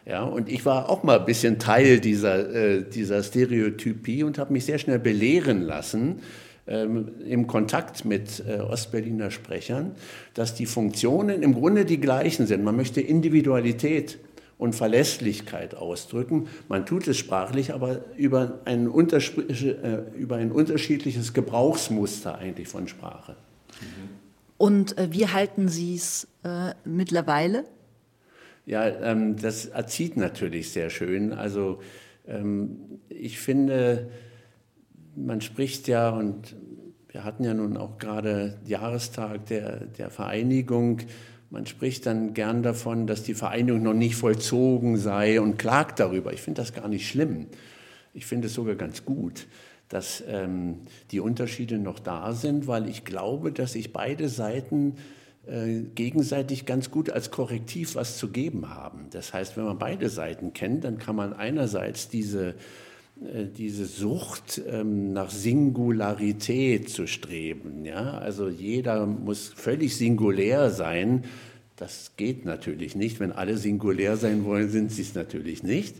Ja, 0.07 0.23
und 0.25 0.51
ich 0.51 0.67
war 0.67 0.91
auch 0.91 1.03
mal 1.03 1.21
ein 1.21 1.25
bisschen 1.25 1.59
Teil 1.59 1.99
dieser, 1.99 2.55
äh, 2.55 2.85
dieser 2.85 3.23
Stereotypie 3.23 4.23
und 4.23 4.39
habe 4.39 4.53
mich 4.53 4.67
sehr 4.67 4.79
schnell 4.79 4.99
belehren 4.99 5.63
lassen, 5.63 6.21
ähm, 6.67 7.13
im 7.27 7.47
Kontakt 7.47 8.05
mit 8.05 8.43
äh, 8.47 8.61
Ostberliner 8.61 9.31
Sprechern, 9.31 9.93
dass 10.33 10.55
die 10.55 10.67
Funktionen 10.67 11.43
im 11.43 11.55
Grunde 11.55 11.85
die 11.85 12.01
gleichen 12.01 12.47
sind. 12.47 12.65
Man 12.65 12.77
möchte 12.77 13.01
Individualität 13.01 14.19
und 14.57 14.75
Verlässlichkeit 14.75 15.75
ausdrücken. 15.75 16.49
Man 16.69 16.87
tut 16.87 17.07
es 17.09 17.17
sprachlich, 17.17 17.75
aber 17.75 18.01
über 18.17 18.61
ein, 18.65 18.87
äh, 18.87 20.03
über 20.17 20.37
ein 20.37 20.53
unterschiedliches 20.53 21.33
Gebrauchsmuster 21.33 22.39
eigentlich 22.39 22.69
von 22.69 22.89
Sprache. 22.89 23.37
Und 24.57 24.97
äh, 24.97 25.09
wie 25.11 25.29
halten 25.29 25.69
Sie 25.69 25.97
es 25.97 26.29
mittlerweile? 26.85 27.65
Ja, 28.67 28.87
ähm, 28.87 29.37
das 29.37 29.67
erzieht 29.67 30.17
natürlich 30.17 30.71
sehr 30.71 30.91
schön. 30.91 31.33
Also 31.33 31.81
ähm, 32.27 33.01
ich 33.09 33.39
finde, 33.39 34.11
man 35.17 35.41
spricht 35.41 35.89
ja 35.89 36.11
und 36.11 36.57
wir 37.09 37.25
hatten 37.25 37.45
ja 37.45 37.55
nun 37.55 37.77
auch 37.77 37.99
gerade 37.99 38.59
Jahrestag 38.67 39.47
der, 39.47 39.87
der 39.87 40.11
Vereinigung 40.11 41.03
man 41.55 41.67
spricht 41.67 42.07
dann 42.07 42.35
gern 42.35 42.65
davon, 42.65 43.07
dass 43.07 43.23
die 43.23 43.35
Vereinigung 43.35 43.81
noch 43.81 43.95
nicht 43.95 44.17
vollzogen 44.17 44.97
sei 44.97 45.41
und 45.41 45.57
klagt 45.57 46.01
darüber. 46.01 46.33
Ich 46.33 46.43
finde 46.43 46.61
das 46.61 46.73
gar 46.73 46.89
nicht 46.89 47.09
schlimm. 47.09 47.47
Ich 48.13 48.27
finde 48.27 48.49
es 48.49 48.55
sogar 48.55 48.75
ganz 48.75 49.05
gut, 49.05 49.47
dass 49.89 50.25
ähm, 50.27 50.79
die 51.13 51.21
Unterschiede 51.21 51.79
noch 51.79 52.01
da 52.01 52.33
sind, 52.33 52.67
weil 52.67 52.89
ich 52.89 53.05
glaube, 53.05 53.53
dass 53.53 53.75
sich 53.75 53.93
beide 53.93 54.29
Seiten 54.29 54.97
äh, 55.47 55.83
gegenseitig 55.95 56.67
ganz 56.67 56.91
gut 56.91 57.11
als 57.11 57.31
Korrektiv 57.31 57.95
was 57.95 58.19
zu 58.19 58.29
geben 58.29 58.71
haben. 58.71 59.09
Das 59.11 59.33
heißt, 59.33 59.57
wenn 59.57 59.65
man 59.65 59.79
beide 59.79 60.09
Seiten 60.09 60.53
kennt, 60.53 60.85
dann 60.85 60.99
kann 60.99 61.17
man 61.17 61.33
einerseits 61.33 62.09
diese 62.09 62.55
äh, 63.23 63.47
diese 63.57 63.87
Sucht 63.87 64.61
ähm, 64.67 65.13
nach 65.13 65.31
Singularität 65.31 66.91
zu 66.91 67.07
streben. 67.07 67.85
Ja? 67.85 68.19
Also 68.19 68.49
jeder 68.49 69.07
muss 69.07 69.53
völlig 69.55 69.97
singulär 69.97 70.71
sein. 70.71 71.25
Das 71.77 72.13
geht 72.17 72.45
natürlich 72.45 72.97
nicht. 72.97 73.21
Wenn 73.21 73.33
alle 73.33 73.57
singulär 73.57 74.17
sein 74.17 74.45
wollen, 74.45 74.69
sind 74.71 74.91
sie 74.91 75.03
es 75.03 75.15
natürlich 75.15 75.63
nicht. 75.63 75.97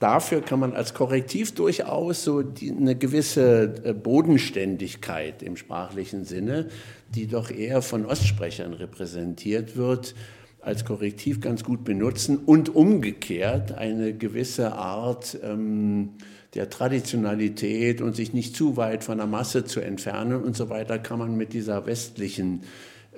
Dafür 0.00 0.40
kann 0.40 0.58
man 0.60 0.72
als 0.72 0.94
Korrektiv 0.94 1.54
durchaus 1.54 2.24
so 2.24 2.40
die, 2.40 2.70
eine 2.70 2.96
gewisse 2.96 3.74
äh, 3.84 3.92
Bodenständigkeit 3.92 5.42
im 5.42 5.58
sprachlichen 5.58 6.24
Sinne, 6.24 6.68
die 7.14 7.26
doch 7.26 7.50
eher 7.50 7.82
von 7.82 8.06
Ostsprechern 8.06 8.72
repräsentiert 8.72 9.76
wird, 9.76 10.14
als 10.62 10.86
Korrektiv 10.86 11.40
ganz 11.40 11.64
gut 11.64 11.84
benutzen 11.84 12.38
und 12.38 12.74
umgekehrt 12.74 13.72
eine 13.72 14.14
gewisse 14.14 14.72
Art 14.72 15.38
ähm, 15.42 16.14
der 16.54 16.70
Traditionalität 16.70 18.00
und 18.00 18.16
sich 18.16 18.32
nicht 18.32 18.56
zu 18.56 18.78
weit 18.78 19.04
von 19.04 19.18
der 19.18 19.26
Masse 19.26 19.66
zu 19.66 19.80
entfernen 19.80 20.42
und 20.42 20.56
so 20.56 20.70
weiter 20.70 20.98
kann 20.98 21.18
man 21.18 21.36
mit 21.36 21.52
dieser 21.52 21.84
westlichen 21.84 22.62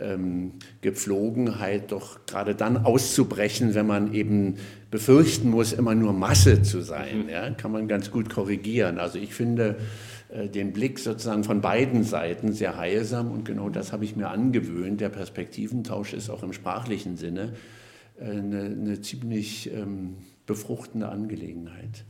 ähm, 0.02 0.52
Gepflogenheit 0.80 1.92
doch 1.92 2.26
gerade 2.26 2.54
dann 2.54 2.78
auszubrechen, 2.78 3.74
wenn 3.74 3.86
man 3.86 4.12
eben 4.12 4.56
befürchten 4.90 5.50
muss, 5.50 5.72
immer 5.72 5.94
nur 5.94 6.12
Masse 6.12 6.62
zu 6.62 6.82
sein. 6.82 7.28
Ja, 7.30 7.50
kann 7.50 7.72
man 7.72 7.88
ganz 7.88 8.10
gut 8.10 8.28
korrigieren. 8.28 8.98
Also 8.98 9.18
ich 9.18 9.34
finde, 9.34 9.76
äh, 10.32 10.48
den 10.48 10.72
Blick 10.72 10.98
sozusagen 10.98 11.44
von 11.44 11.60
beiden 11.60 12.04
Seiten 12.04 12.52
sehr 12.52 12.76
heilsam 12.76 13.30
und 13.30 13.44
genau 13.44 13.68
das 13.68 13.92
habe 13.92 14.04
ich 14.04 14.16
mir 14.16 14.28
angewöhnt. 14.28 15.00
Der 15.00 15.08
Perspektiventausch 15.08 16.12
ist 16.14 16.30
auch 16.30 16.42
im 16.42 16.52
sprachlichen 16.52 17.16
Sinne 17.16 17.52
äh, 18.18 18.24
eine, 18.24 18.64
eine 18.64 19.00
ziemlich 19.00 19.72
ähm, 19.72 20.16
befruchtende 20.46 21.08
Angelegenheit. 21.08 22.04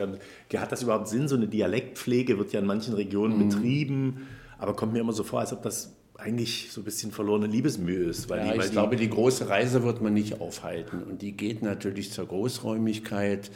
Hat 0.00 0.72
das 0.72 0.82
überhaupt 0.82 1.08
Sinn? 1.08 1.28
So 1.28 1.36
eine 1.36 1.46
Dialektpflege 1.46 2.38
wird 2.38 2.52
ja 2.52 2.60
in 2.60 2.66
manchen 2.66 2.94
Regionen 2.94 3.38
mhm. 3.38 3.48
betrieben, 3.48 4.26
aber 4.58 4.74
kommt 4.74 4.92
mir 4.92 5.00
immer 5.00 5.12
so 5.12 5.22
vor, 5.22 5.40
als 5.40 5.52
ob 5.52 5.62
das 5.62 5.94
eigentlich 6.24 6.68
so 6.70 6.80
ein 6.80 6.84
bisschen 6.84 7.12
verlorene 7.12 7.46
Liebesmühe 7.46 8.04
ist. 8.04 8.28
Weil 8.28 8.38
ja, 8.38 8.44
die, 8.44 8.50
weil 8.50 8.60
ich 8.60 8.66
die 8.66 8.72
glaube, 8.72 8.96
die 8.96 9.10
große 9.10 9.48
Reise 9.48 9.82
wird 9.82 10.00
man 10.00 10.14
nicht 10.14 10.40
aufhalten 10.40 11.02
und 11.02 11.22
die 11.22 11.32
geht 11.32 11.62
natürlich 11.62 12.12
zur 12.12 12.26
Großräumigkeit 12.26 13.50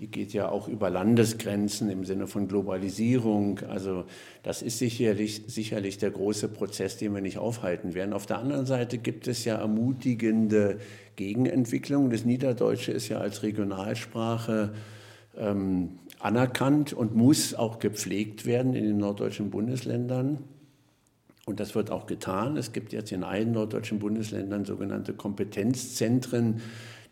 die 0.00 0.06
geht 0.06 0.32
ja 0.32 0.48
auch 0.48 0.66
über 0.66 0.88
Landesgrenzen 0.88 1.90
im 1.90 2.06
Sinne 2.06 2.26
von 2.26 2.48
Globalisierung. 2.48 3.60
Also 3.68 4.04
das 4.42 4.62
ist 4.62 4.78
sicherlich, 4.78 5.42
sicherlich 5.46 5.98
der 5.98 6.10
große 6.10 6.48
Prozess, 6.48 6.96
den 6.96 7.14
wir 7.14 7.20
nicht 7.20 7.36
aufhalten 7.36 7.92
werden. 7.92 8.14
Auf 8.14 8.24
der 8.24 8.38
anderen 8.38 8.64
Seite 8.64 8.96
gibt 8.96 9.28
es 9.28 9.44
ja 9.44 9.56
ermutigende 9.56 10.78
Gegenentwicklungen. 11.16 12.10
Das 12.10 12.24
Niederdeutsche 12.24 12.92
ist 12.92 13.08
ja 13.08 13.18
als 13.18 13.42
Regionalsprache 13.42 14.72
ähm, 15.36 15.98
anerkannt 16.18 16.94
und 16.94 17.14
muss 17.14 17.54
auch 17.54 17.78
gepflegt 17.78 18.46
werden 18.46 18.74
in 18.74 18.84
den 18.84 18.96
norddeutschen 18.96 19.50
Bundesländern. 19.50 20.38
Und 21.46 21.60
das 21.60 21.74
wird 21.74 21.90
auch 21.90 22.06
getan. 22.06 22.56
Es 22.56 22.72
gibt 22.72 22.92
jetzt 22.92 23.12
in 23.12 23.24
allen 23.24 23.52
norddeutschen 23.52 23.98
Bundesländern 23.98 24.64
sogenannte 24.64 25.14
Kompetenzzentren, 25.14 26.60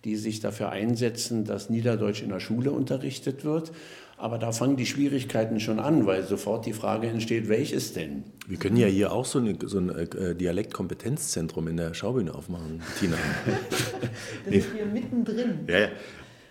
die 0.04 0.16
sich 0.16 0.40
dafür 0.40 0.70
einsetzen, 0.70 1.44
dass 1.44 1.70
Niederdeutsch 1.70 2.22
in 2.22 2.28
der 2.28 2.40
Schule 2.40 2.70
unterrichtet 2.70 3.44
wird. 3.44 3.72
Aber 4.16 4.38
da 4.38 4.50
fangen 4.50 4.76
die 4.76 4.86
Schwierigkeiten 4.86 5.60
schon 5.60 5.78
an, 5.78 6.04
weil 6.04 6.24
sofort 6.24 6.66
die 6.66 6.72
Frage 6.72 7.06
entsteht, 7.06 7.48
welches 7.48 7.92
denn? 7.92 8.24
Wir 8.48 8.58
können 8.58 8.76
ja 8.76 8.88
hier 8.88 9.12
auch 9.12 9.24
so, 9.24 9.38
eine, 9.38 9.56
so 9.64 9.78
ein 9.78 9.90
äh, 9.90 10.34
Dialektkompetenzzentrum 10.34 11.68
in 11.68 11.76
der 11.76 11.94
Schaubühne 11.94 12.34
aufmachen, 12.34 12.82
Tina. 12.98 13.16
das 14.44 14.54
ist 14.54 14.68
hier 14.74 14.86
mittendrin. 14.86 15.60
Ja, 15.68 15.78
ja. 15.78 15.88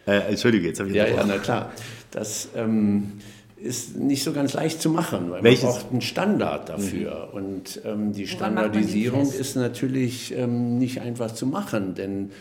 Äh, 0.08 0.30
Entschuldige, 0.30 0.68
jetzt 0.68 0.80
habe 0.80 0.90
ich 0.90 0.96
Ja, 0.96 1.08
ja, 1.08 1.26
na 1.28 1.38
klar. 1.38 1.74
Das 2.12 2.50
ähm, 2.56 3.14
ist 3.60 3.96
nicht 3.98 4.24
so 4.24 4.34
ganz 4.34 4.54
leicht 4.54 4.82
zu 4.82 4.90
machen, 4.90 5.32
weil 5.32 5.44
Welches? 5.44 5.64
man 5.64 5.72
braucht 5.74 5.92
einen 5.92 6.02
Standard 6.02 6.70
dafür. 6.70 7.30
Und 7.34 7.82
ähm, 7.86 8.14
die 8.14 8.28
Standardisierung 8.28 9.32
ist 9.32 9.56
natürlich 9.56 10.36
ähm, 10.38 10.78
nicht 10.78 11.02
einfach 11.02 11.32
zu 11.32 11.46
machen, 11.46 11.96
denn 11.96 12.32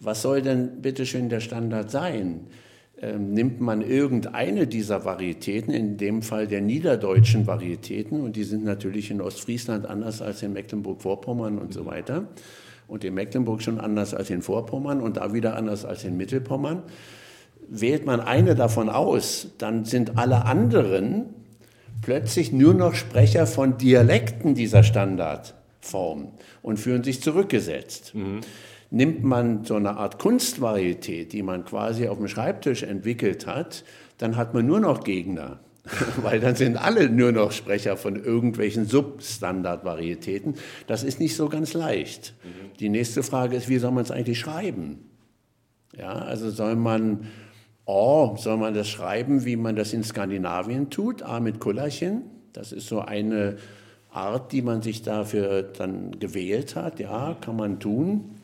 was 0.00 0.22
soll 0.22 0.42
denn 0.42 0.80
bitteschön 0.82 1.28
der 1.28 1.40
Standard 1.40 1.90
sein? 1.90 2.46
Ähm, 3.00 3.34
nimmt 3.34 3.60
man 3.60 3.82
irgendeine 3.82 4.66
dieser 4.66 5.04
Varietäten, 5.04 5.72
in 5.74 5.96
dem 5.96 6.22
Fall 6.22 6.46
der 6.46 6.60
niederdeutschen 6.60 7.46
Varietäten, 7.46 8.20
und 8.20 8.36
die 8.36 8.44
sind 8.44 8.64
natürlich 8.64 9.10
in 9.10 9.20
Ostfriesland 9.20 9.86
anders 9.86 10.22
als 10.22 10.42
in 10.42 10.52
Mecklenburg-Vorpommern 10.52 11.58
und 11.58 11.74
so 11.74 11.84
weiter, 11.84 12.28
und 12.88 13.04
in 13.04 13.14
Mecklenburg 13.14 13.62
schon 13.62 13.80
anders 13.80 14.14
als 14.14 14.30
in 14.30 14.42
Vorpommern 14.42 15.00
und 15.00 15.16
da 15.16 15.32
wieder 15.34 15.56
anders 15.56 15.84
als 15.84 16.04
in 16.04 16.16
Mittelpommern, 16.16 16.82
wählt 17.68 18.06
man 18.06 18.20
eine 18.20 18.54
davon 18.54 18.88
aus, 18.88 19.48
dann 19.58 19.84
sind 19.84 20.18
alle 20.18 20.44
anderen 20.44 21.26
plötzlich 22.02 22.52
nur 22.52 22.74
noch 22.74 22.94
Sprecher 22.94 23.46
von 23.46 23.78
Dialekten 23.78 24.54
dieser 24.54 24.82
Standardform 24.82 26.32
und 26.62 26.76
fühlen 26.78 27.04
sich 27.04 27.22
zurückgesetzt. 27.22 28.12
Nimmt 28.90 29.24
man 29.24 29.64
so 29.64 29.76
eine 29.76 29.96
Art 29.96 30.18
Kunstvarietät, 30.18 31.32
die 31.32 31.42
man 31.42 31.64
quasi 31.64 32.08
auf 32.08 32.18
dem 32.18 32.28
Schreibtisch 32.28 32.82
entwickelt 32.82 33.46
hat, 33.46 33.84
dann 34.18 34.36
hat 34.36 34.52
man 34.52 34.66
nur 34.66 34.80
noch 34.80 35.02
Gegner. 35.02 35.60
Weil 36.22 36.38
dann 36.38 36.54
sind 36.54 36.76
alle 36.76 37.10
nur 37.10 37.32
noch 37.32 37.50
Sprecher 37.50 37.96
von 37.96 38.22
irgendwelchen 38.22 38.86
Substandardvarietäten. 38.86 40.54
Das 40.86 41.02
ist 41.02 41.18
nicht 41.18 41.34
so 41.34 41.48
ganz 41.48 41.72
leicht. 41.74 42.34
Die 42.78 42.88
nächste 42.88 43.22
Frage 43.22 43.56
ist, 43.56 43.68
wie 43.68 43.78
soll 43.78 43.90
man 43.90 44.04
es 44.04 44.10
eigentlich 44.10 44.38
schreiben? 44.38 45.10
Ja, 45.96 46.12
also 46.12 46.50
soll 46.50 46.76
man, 46.76 47.26
oh, 47.84 48.36
soll 48.36 48.56
man 48.56 48.74
das 48.74 48.88
schreiben, 48.88 49.44
wie 49.44 49.56
man 49.56 49.76
das 49.76 49.92
in 49.92 50.04
Skandinavien 50.04 50.90
tut, 50.90 51.22
A 51.22 51.40
mit 51.40 51.60
Kullerchen? 51.60 52.22
Das 52.52 52.72
ist 52.72 52.86
so 52.86 53.00
eine 53.00 53.56
Art, 54.10 54.52
die 54.52 54.62
man 54.62 54.82
sich 54.82 55.02
dafür 55.02 55.62
dann 55.62 56.18
gewählt 56.18 56.76
hat. 56.76 57.00
Ja, 57.00 57.36
kann 57.40 57.56
man 57.56 57.80
tun. 57.80 58.36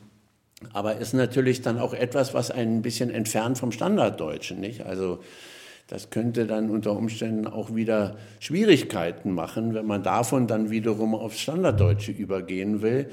Aber 0.73 0.97
ist 0.97 1.13
natürlich 1.13 1.61
dann 1.61 1.79
auch 1.79 1.93
etwas, 1.93 2.33
was 2.33 2.51
ein 2.51 2.81
bisschen 2.81 3.09
entfernt 3.11 3.57
vom 3.57 3.71
Standarddeutschen, 3.71 4.59
nicht? 4.59 4.85
Also 4.85 5.19
das 5.87 6.09
könnte 6.09 6.45
dann 6.45 6.69
unter 6.69 6.95
Umständen 6.95 7.47
auch 7.47 7.73
wieder 7.73 8.17
Schwierigkeiten 8.39 9.31
machen, 9.31 9.73
wenn 9.73 9.85
man 9.85 10.03
davon 10.03 10.47
dann 10.47 10.69
wiederum 10.69 11.15
aufs 11.15 11.39
Standarddeutsche 11.39 12.11
übergehen 12.11 12.81
will. 12.81 13.09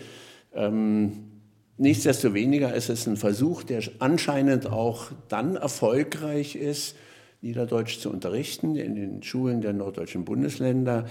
Ähm, 0.54 1.35
nichtsdestoweniger 1.78 2.74
ist 2.74 2.88
es 2.88 3.06
ein 3.06 3.16
Versuch, 3.16 3.62
der 3.62 3.82
anscheinend 3.98 4.66
auch 4.66 5.10
dann 5.28 5.56
erfolgreich 5.56 6.56
ist, 6.56 6.96
Niederdeutsch 7.42 8.00
zu 8.00 8.10
unterrichten 8.10 8.76
in 8.76 8.94
den 8.94 9.22
Schulen 9.22 9.60
der 9.60 9.72
norddeutschen 9.72 10.24
Bundesländer, 10.24 11.06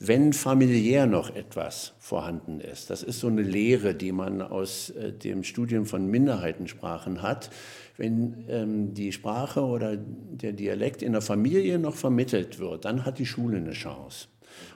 wenn 0.00 0.32
familiär 0.32 1.06
noch 1.06 1.34
etwas 1.34 1.94
vorhanden 1.98 2.60
ist. 2.60 2.90
Das 2.90 3.02
ist 3.02 3.20
so 3.20 3.28
eine 3.28 3.42
Lehre, 3.42 3.94
die 3.94 4.12
man 4.12 4.42
aus 4.42 4.90
äh, 4.90 5.12
dem 5.12 5.44
Studium 5.44 5.86
von 5.86 6.06
Minderheitensprachen 6.06 7.22
hat. 7.22 7.50
Wenn 7.96 8.44
ähm, 8.48 8.94
die 8.94 9.12
Sprache 9.12 9.62
oder 9.62 9.96
der 9.96 10.52
Dialekt 10.52 11.02
in 11.02 11.12
der 11.12 11.22
Familie 11.22 11.78
noch 11.78 11.96
vermittelt 11.96 12.58
wird, 12.58 12.84
dann 12.84 13.04
hat 13.04 13.18
die 13.18 13.26
Schule 13.26 13.56
eine 13.56 13.72
Chance. 13.72 14.28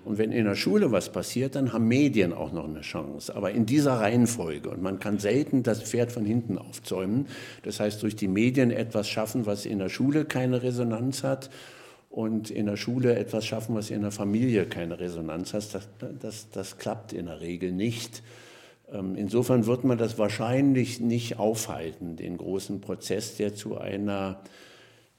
Und 0.05 0.19
wenn 0.19 0.33
in 0.33 0.45
der 0.45 0.55
Schule 0.55 0.91
was 0.91 1.13
passiert, 1.13 1.55
dann 1.55 1.73
haben 1.73 1.87
Medien 1.87 2.33
auch 2.33 2.53
noch 2.53 2.65
eine 2.65 2.81
Chance. 2.81 3.35
Aber 3.35 3.53
in 3.53 3.67
dieser 3.67 3.95
Reihenfolge. 3.95 4.71
Und 4.71 4.83
man 4.83 4.99
kann 4.99 5.19
selten 5.19 5.63
das 5.63 5.83
Pferd 5.83 6.13
von 6.13 6.25
hinten 6.25 6.59
aufzäumen. 6.59 7.27
Das 7.63 7.81
heißt, 7.81 8.03
durch 8.03 8.17
die 8.17 8.29
Medien 8.29 8.71
etwas 8.71 9.09
schaffen, 9.09 9.47
was 9.47 9.67
in 9.67 9.79
der 9.79 9.89
Schule 9.89 10.25
keine 10.25 10.63
Resonanz 10.63 11.23
hat. 11.23 11.51
Und 12.11 12.51
in 12.51 12.67
der 12.67 12.77
Schule 12.77 13.17
etwas 13.17 13.47
schaffen, 13.47 13.75
was 13.75 13.91
in 13.91 14.03
der 14.03 14.11
Familie 14.11 14.67
keine 14.67 15.01
Resonanz 15.01 15.55
hat. 15.55 15.75
Das, 15.75 15.89
das, 16.21 16.51
das 16.51 16.79
klappt 16.79 17.13
in 17.13 17.27
der 17.27 17.41
Regel 17.41 17.73
nicht. 17.73 18.23
Ähm, 18.93 19.15
Insofern 19.17 19.67
wird 19.67 19.85
man 19.85 19.99
das 19.99 20.19
wahrscheinlich 20.19 21.01
nicht 21.01 21.39
aufhalten, 21.39 22.17
den 22.17 22.37
großen 22.37 22.81
Prozess, 22.81 23.37
der 23.37 23.55
zu 23.55 23.79
einer 23.79 24.41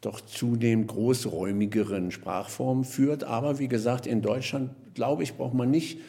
doch 0.05 0.21
zunehmend 0.21 0.87
großräumigeren 0.87 2.11
Sprachform 2.11 2.83
führt. 2.83 3.23
Aber 3.23 3.59
wie 3.59 3.67
gesagt, 3.67 4.05
in 4.07 4.21
Deutschland, 4.21 4.71
glaube 4.93 5.23
ich, 5.23 5.35
braucht 5.35 5.53
man 5.53 5.71
nicht 5.71 5.99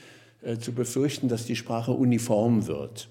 äh, 0.42 0.58
zu 0.58 0.72
befürchten, 0.72 1.28
dass 1.28 1.46
die 1.46 1.56
Sprache 1.56 1.92
uniform 1.92 2.66
wird. 2.66 3.08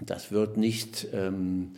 Das 0.00 0.32
wird 0.32 0.56
nicht 0.56 1.08
ähm, 1.12 1.72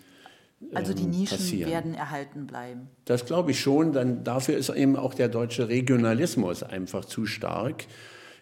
Also 0.75 0.95
die 0.95 1.05
ähm, 1.05 1.11
Nischen 1.11 1.39
passieren. 1.39 1.71
werden 1.71 1.95
erhalten 1.95 2.47
bleiben. 2.47 2.89
Das 3.05 3.27
glaube 3.27 3.51
ich 3.51 3.61
schon. 3.61 3.93
Dann 3.93 4.25
dafür 4.25 4.57
ist 4.57 4.71
eben 4.71 4.97
auch 4.97 5.15
der 5.15 5.29
deutsche 5.29 5.69
Regionalismus 5.69 6.63
einfach 6.63 7.05
zu 7.05 7.27
stark 7.27 7.85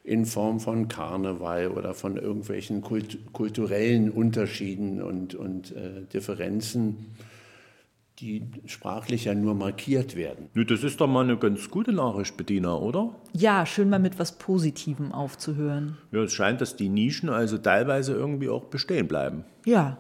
in 0.04 0.26
Form 0.26 0.60
von 0.60 0.88
Karneval 0.88 1.68
oder 1.68 1.94
von 1.94 2.18
irgendwelchen 2.18 2.82
kult 2.82 3.32
kulturellen 3.32 4.10
Unterschieden 4.10 5.00
und, 5.00 5.34
und 5.34 5.74
äh, 5.74 6.02
Differenzen, 6.12 7.06
die 8.20 8.44
sprachlich 8.66 9.24
ja 9.24 9.34
nur 9.34 9.54
markiert 9.54 10.14
werden. 10.14 10.48
Nö, 10.54 10.64
das 10.64 10.84
ist 10.84 11.00
doch 11.00 11.08
mal 11.08 11.24
eine 11.24 11.36
ganz 11.36 11.68
gute 11.70 11.92
Nachricht, 11.92 12.36
Bettina, 12.36 12.76
oder? 12.76 13.14
Ja, 13.32 13.66
schön 13.66 13.90
mal 13.90 13.98
mit 13.98 14.18
was 14.18 14.38
Positivem 14.38 15.12
aufzuhören. 15.12 15.98
Ja, 16.12 16.22
es 16.22 16.32
scheint, 16.32 16.60
dass 16.60 16.76
die 16.76 16.88
Nischen 16.88 17.28
also 17.28 17.58
teilweise 17.58 18.12
irgendwie 18.14 18.48
auch 18.48 18.64
bestehen 18.64 19.08
bleiben. 19.08 19.44
Ja, 19.66 19.98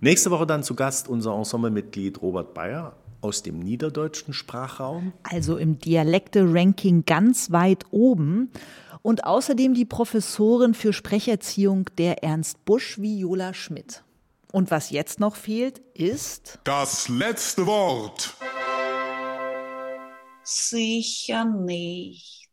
Nächste 0.00 0.30
Woche 0.30 0.46
dann 0.46 0.62
zu 0.62 0.76
Gast 0.76 1.08
unser 1.08 1.34
Ensemblemitglied 1.34 2.22
Robert 2.22 2.54
Bayer 2.54 2.94
aus 3.20 3.42
dem 3.42 3.58
niederdeutschen 3.58 4.32
Sprachraum. 4.32 5.12
also 5.24 5.56
im 5.56 5.80
Dialekte-Ranking 5.80 7.04
ganz 7.04 7.50
weit 7.50 7.84
oben. 7.90 8.50
Und 9.02 9.24
außerdem 9.24 9.74
die 9.74 9.84
Professorin 9.84 10.74
für 10.74 10.92
Sprecherziehung 10.92 11.86
der 11.98 12.22
Ernst 12.22 12.64
Busch, 12.64 13.00
Viola 13.00 13.54
Schmidt. 13.54 14.04
Und 14.52 14.70
was 14.70 14.90
jetzt 14.90 15.20
noch 15.20 15.36
fehlt, 15.36 15.78
ist. 15.94 16.58
Das 16.64 17.08
letzte 17.08 17.66
Wort. 17.66 18.34
Sicher 20.42 21.44
nicht. 21.44 22.47